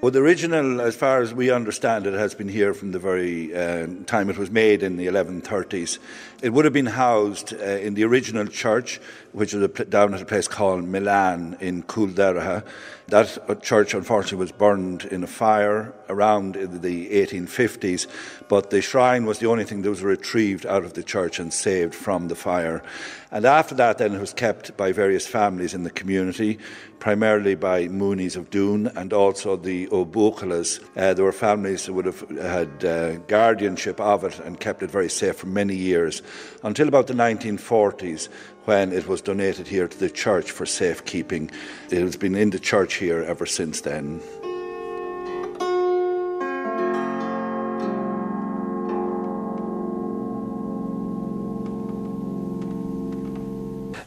[0.01, 3.55] Well, the original, as far as we understand it, has been here from the very
[3.55, 5.97] uh, time it was made in the 1130s.
[6.43, 8.99] It would have been housed uh, in the original church,
[9.35, 12.63] which was down at a place called Milan in Culderaha.
[13.07, 18.07] That uh, church, unfortunately, was burned in a fire around the 1850s,
[18.47, 21.53] but the shrine was the only thing that was retrieved out of the church and
[21.53, 22.81] saved from the fire.
[23.29, 26.57] And after that, then, it was kept by various families in the community
[27.05, 30.79] primarily by Moonies of Doon and also the O'Buchalas.
[30.95, 34.89] Uh, there were families that would have had uh, guardianship of it and kept it
[34.89, 36.23] very safe for many years
[36.63, 38.29] until about the 1940s
[38.65, 41.49] when it was donated here to the church for safekeeping.
[41.89, 44.21] It has been in the church here ever since then.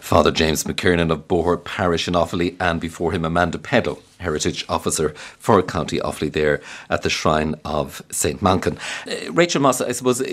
[0.09, 5.11] Father James McKiernan of Boher Parish in Offaly, and before him Amanda Pedlow, Heritage Officer
[5.39, 8.41] for County Offaly, there at the Shrine of St.
[8.41, 8.79] Manchan.
[9.07, 10.25] Uh, Rachel Moss, I suppose uh,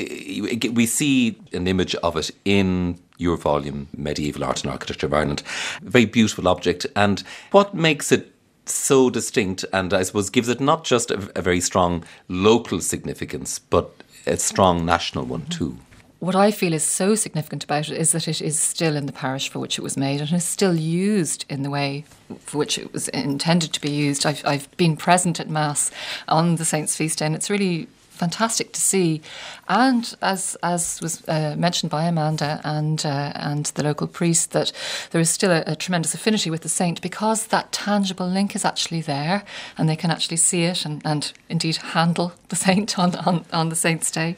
[0.72, 5.44] we see an image of it in your volume, Medieval Art and Architecture of Ireland.
[5.86, 6.86] A very beautiful object.
[6.96, 7.22] And
[7.52, 11.60] what makes it so distinct and I suppose gives it not just a, a very
[11.60, 13.92] strong local significance, but
[14.26, 15.80] a strong national one too?
[16.20, 19.12] What I feel is so significant about it is that it is still in the
[19.12, 22.06] parish for which it was made and is still used in the way
[22.40, 24.26] for which it was intended to be used.
[24.26, 25.92] I've, I've been present at Mass
[26.28, 29.22] on the Saints' feast day and it's really fantastic to see.
[29.68, 34.72] And as as was uh, mentioned by Amanda and uh, and the local priest, that
[35.12, 38.66] there is still a, a, tremendous affinity with the saint because that tangible link is
[38.66, 39.44] actually there,
[39.78, 43.70] and they can actually see it and, and indeed handle the saint on, on, on
[43.70, 44.38] the saint's day.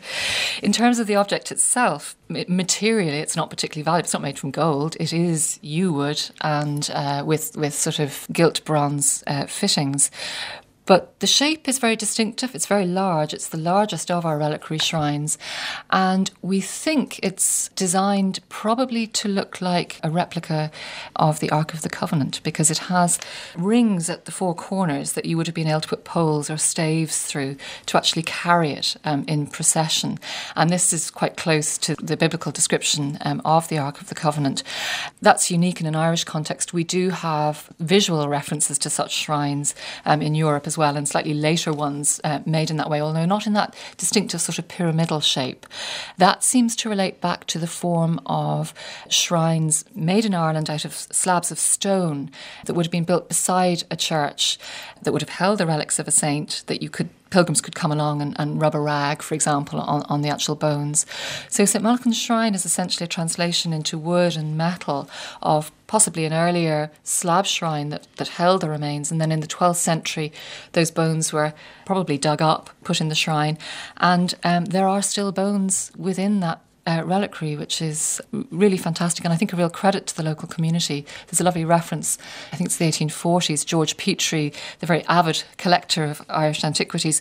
[0.64, 4.06] In terms of the object itself, materially, it's not particularly valuable.
[4.06, 4.96] It's not made from gold.
[5.00, 10.12] It is yew wood and uh, with with sort of gilt bronze uh, fittings.
[10.88, 12.56] But the shape is very distinctive.
[12.56, 13.34] It's very large.
[13.34, 15.38] It's the largest of our reliquary shrines.
[15.92, 20.72] And we think it's designed probably to look like a replica
[21.18, 23.20] of the Ark of the Covenant because it has
[23.58, 26.58] rings at the four corners that you would have been able to put poles or
[26.58, 27.58] staves through
[27.88, 30.18] to actually carry it um, in procession.
[30.56, 34.16] And this is quite close to the biblical description um, of the Ark of the
[34.16, 34.64] Covenant.
[35.22, 36.72] That's unique in an Irish context.
[36.72, 39.76] We do have visual references to such shrines
[40.06, 43.26] um, in Europe as well, and slightly later ones uh, made in that way, although
[43.26, 45.66] not in that distinctive sort of pyramidal shape.
[46.18, 48.74] That seems to relate back to the form of
[49.10, 52.30] shrines made in Ireland out of slabs of stone
[52.66, 54.58] that would have been built beside a church
[55.02, 57.92] that would have held the relics of a saint that you could pilgrims could come
[57.92, 61.06] along and, and rub a rag, for example, on, on the actual bones.
[61.50, 61.84] So St.
[61.84, 65.10] Manchan's Shrine is essentially a translation into wood and metal
[65.42, 69.12] of possibly an earlier slab shrine that, that held the remains.
[69.12, 70.32] And then in the 12th century,
[70.74, 71.54] those bones were
[71.86, 73.58] probably dug up, put in the shrine.
[73.98, 79.34] And um, there are still bones within that uh, reliquary, which is really fantastic and
[79.34, 81.06] I think a real credit to the local community.
[81.28, 82.18] There's a lovely reference,
[82.52, 83.66] I think it's the 1840s.
[83.66, 87.20] George Petrie, the very avid collector of Irish antiquities,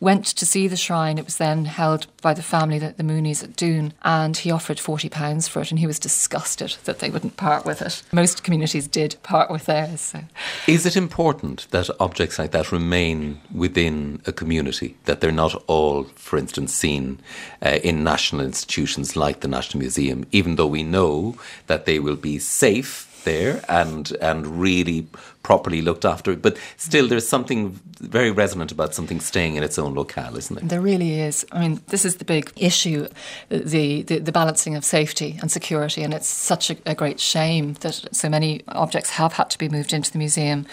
[0.00, 1.16] went to see the shrine.
[1.18, 4.78] It was then held by the family, the, the Moonies at Doon, and he offered
[4.78, 8.02] £40 for it and he was disgusted that they wouldn't part with it.
[8.12, 10.00] Most communities did part with theirs.
[10.00, 10.20] So.
[10.66, 16.04] Is it important that objects like that remain within a community, that they're not all,
[16.14, 17.20] for instance, seen
[17.60, 22.16] uh, in national institutions like the National Museum, even though we know that they will
[22.16, 25.06] be safe there and and really
[25.44, 26.34] properly looked after.
[26.34, 30.68] But still, there's something very resonant about something staying in its own locale, isn't there?
[30.68, 31.46] There really is.
[31.52, 33.06] I mean, this is the big issue
[33.48, 36.02] the, the, the balancing of safety and security.
[36.02, 39.68] And it's such a, a, great shame that so many objects have had to be
[39.68, 40.66] moved into the museum.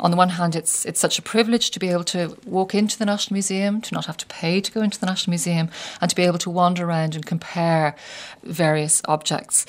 [0.00, 2.98] On the one hand, it's, it's such a privilege to be able to walk into
[2.98, 5.68] the National Museum, to not have to pay to go into the National Museum,
[6.00, 7.96] and to be able to wander around and compare
[8.44, 9.66] various objects.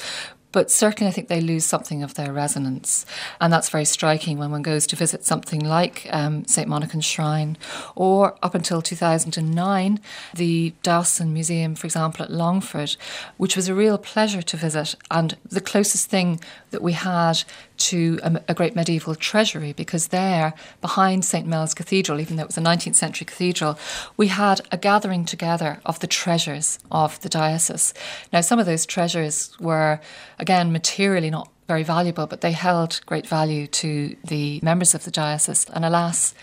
[0.53, 3.05] But certainly, I think they lose something of their resonance.
[3.41, 6.69] And that's very striking when one goes to visit something like um, St.
[6.69, 7.57] Manchan's Shrine,
[7.95, 9.99] or up until 2009,
[10.33, 12.95] the Diocesan Museum, for example, at Longford,
[13.35, 16.39] which was a real pleasure to visit and the closest thing
[16.71, 17.43] that we had
[17.83, 21.45] to a, a, great medieval treasury because there, behind St.
[21.45, 23.77] Mel's Cathedral, even though it was a 19th century cathedral,
[24.15, 27.93] we had a gathering together of the treasures of the diocese.
[28.31, 29.99] Now, some of those treasures were,
[30.39, 35.11] again, materially not very valuable, but they held great value to the members of the
[35.11, 35.65] diocese.
[35.73, 36.33] And alas,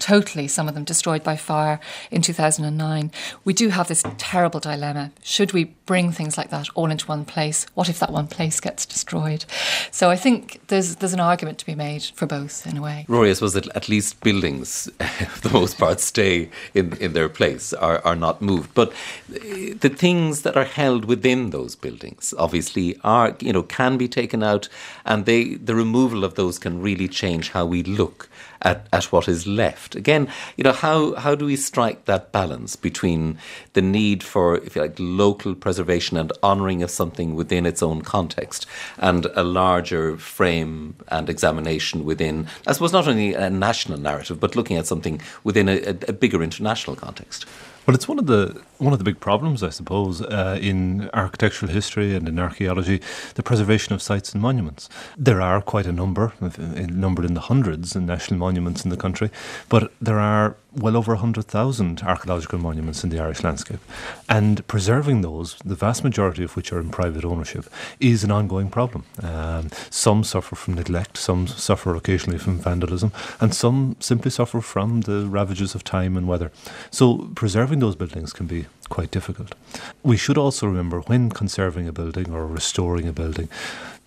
[0.00, 1.80] totally, some of them destroyed by fire
[2.10, 3.10] in 2009.
[3.44, 5.12] We do have this terrible dilemma.
[5.22, 7.66] Should we bring things like that all into one place?
[7.74, 9.44] What if that one place gets destroyed?
[9.90, 13.04] So I think there's there's an argument to be made for both in a way.
[13.08, 14.90] Rory, I suppose that at least buildings,
[15.28, 18.74] for the most part, stay in, in their place, are, are not moved.
[18.74, 23.96] But uh, the things that are held within those buildings obviously are, you know, can
[23.96, 24.68] be taken out
[25.04, 28.28] and they the removal of those can really change how we look
[28.62, 29.94] at, at what is left.
[29.94, 33.38] Again, you know, how, how do we strike that balance between
[33.74, 38.02] the need for, if you like, local preservation and honouring of something within its own
[38.02, 38.66] context
[38.98, 44.56] and a larger frame and examination within, I suppose, not only a national narrative, but
[44.56, 47.46] looking at something within a, a bigger international context?
[47.84, 51.72] Well, it's one of the one of the big problems, I suppose, uh, in architectural
[51.72, 53.00] history and in archaeology,
[53.34, 54.88] the preservation of sites and monuments.
[55.18, 59.30] There are quite a number, numbered in the hundreds, in national monuments in the country,
[59.68, 63.80] but there are well over 100,000 archaeological monuments in the Irish landscape.
[64.28, 67.66] And preserving those, the vast majority of which are in private ownership,
[68.00, 69.04] is an ongoing problem.
[69.22, 75.02] Um, some suffer from neglect, some suffer occasionally from vandalism, and some simply suffer from
[75.02, 76.50] the ravages of time and weather.
[76.90, 79.54] So preserving those buildings can be quite difficult.
[80.02, 83.48] We should also remember when conserving a building or restoring a building,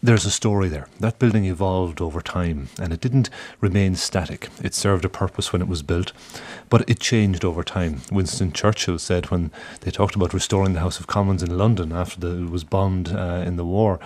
[0.01, 0.87] there's a story there.
[0.99, 3.29] That building evolved over time and it didn't
[3.59, 4.49] remain static.
[4.61, 6.11] It served a purpose when it was built,
[6.69, 8.01] but it changed over time.
[8.11, 12.19] Winston Churchill said when they talked about restoring the House of Commons in London after
[12.19, 13.99] the, it was bombed uh, in the war,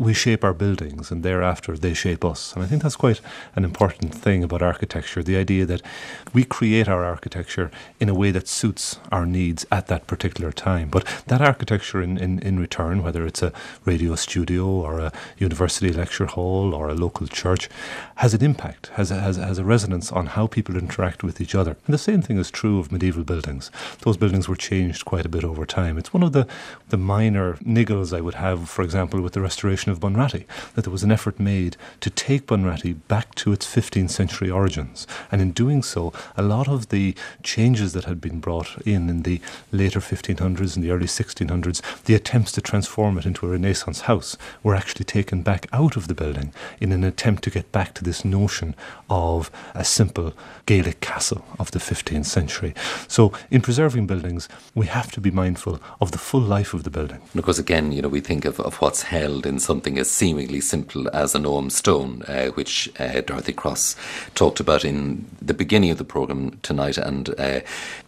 [0.00, 2.54] we shape our buildings and thereafter they shape us.
[2.54, 3.20] And I think that's quite
[3.54, 5.82] an important thing about architecture the idea that
[6.32, 7.70] we create our architecture
[8.00, 10.88] in a way that suits our needs at that particular time.
[10.88, 13.52] But that architecture, in, in, in return, whether it's a
[13.84, 17.68] radio studio or a university lecture hall or a local church,
[18.16, 21.54] has an impact, has a, has, has a resonance on how people interact with each
[21.54, 21.76] other.
[21.86, 23.70] And the same thing is true of medieval buildings.
[24.00, 25.98] Those buildings were changed quite a bit over time.
[25.98, 26.46] It's one of the,
[26.88, 30.92] the minor niggles I would have, for example, with the restoration of Bunratty, that there
[30.92, 35.06] was an effort made to take Bunratty back to its 15th century origins.
[35.30, 39.22] And in doing so, a lot of the changes that had been brought in in
[39.22, 39.40] the
[39.72, 44.36] later 1500s and the early 1600s, the attempts to transform it into a Renaissance house,
[44.62, 48.04] were actually taken back out of the building in an attempt to get back to
[48.04, 48.74] this notion
[49.08, 50.32] of a simple
[50.66, 52.74] Gaelic castle of the 15th century.
[53.08, 56.90] So, in preserving buildings, we have to be mindful of the full life of the
[56.90, 57.20] building.
[57.42, 61.08] Course, again, you know, we think of, of what's held in something as seemingly simple
[61.16, 63.96] as an Ogham stone, uh, which uh, Dorothy Cross
[64.34, 67.60] talked about in the beginning of the programme tonight, and uh,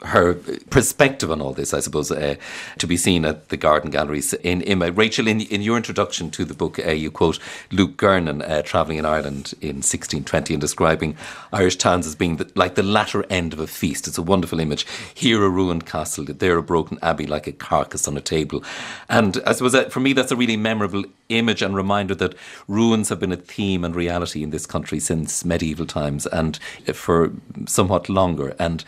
[0.04, 0.34] her
[0.68, 2.34] perspective on all this, I suppose, uh,
[2.76, 4.94] to be seen at the Garden Galleries in IMMA.
[4.94, 7.38] Rachel, in, in your introduction to the book, uh, you quote
[7.70, 11.16] Luke Gernon uh, travelling in Ireland in 1620 and describing
[11.54, 14.06] Irish towns as being the, like the latter end of a feast.
[14.06, 14.86] It's a wonderful image.
[15.14, 18.62] Here a ruined castle, there a broken abbey like a carcass on a table.
[19.08, 22.34] And I suppose that for me, that's a really memorable image and reminder that
[22.68, 26.58] ruins have been a theme and reality in this country since medieval times and
[26.92, 27.32] for
[27.66, 28.54] somewhat longer.
[28.58, 28.84] And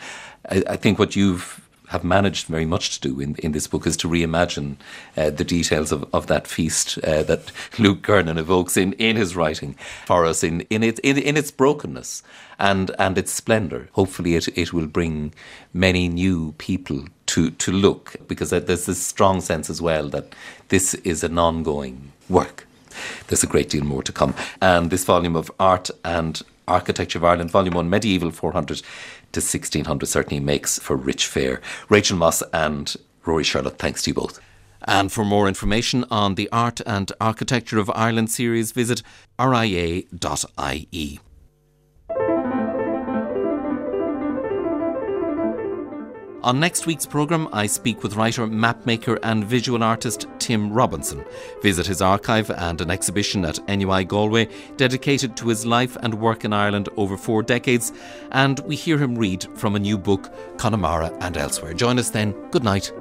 [0.49, 3.85] I, I think what you've have managed very much to do in, in this book
[3.85, 4.75] is to reimagine
[5.17, 9.35] uh, the details of, of that feast uh, that Luke Gernon evokes in, in his
[9.35, 12.23] writing for us in, in, in, in its brokenness
[12.59, 13.87] and, and its splendour.
[13.93, 15.33] Hopefully, it, it will bring
[15.73, 20.33] many new people to, to look because there's this strong sense as well that
[20.69, 22.67] this is an ongoing work.
[23.27, 24.35] There's a great deal more to come.
[24.61, 30.05] And this volume of Art and Architecture of Ireland, Volume 1, Medieval 400 to 1600
[30.05, 31.61] certainly makes for rich fare.
[31.89, 32.95] Rachel Moss and
[33.25, 34.39] Rory Sherlock, thanks to you both.
[34.87, 39.01] And for more information on the Art and Architecture of Ireland series, visit
[39.39, 41.19] ria.ie.
[46.45, 51.25] On next week's programme, I speak with writer, mapmaker, and visual artist Tim Robinson.
[51.63, 56.45] Visit his archive and an exhibition at NUI Galway dedicated to his life and work
[56.45, 57.91] in Ireland over four decades,
[58.31, 61.73] and we hear him read from a new book, Connemara and Elsewhere.
[61.73, 62.33] Join us then.
[62.51, 62.91] Good night.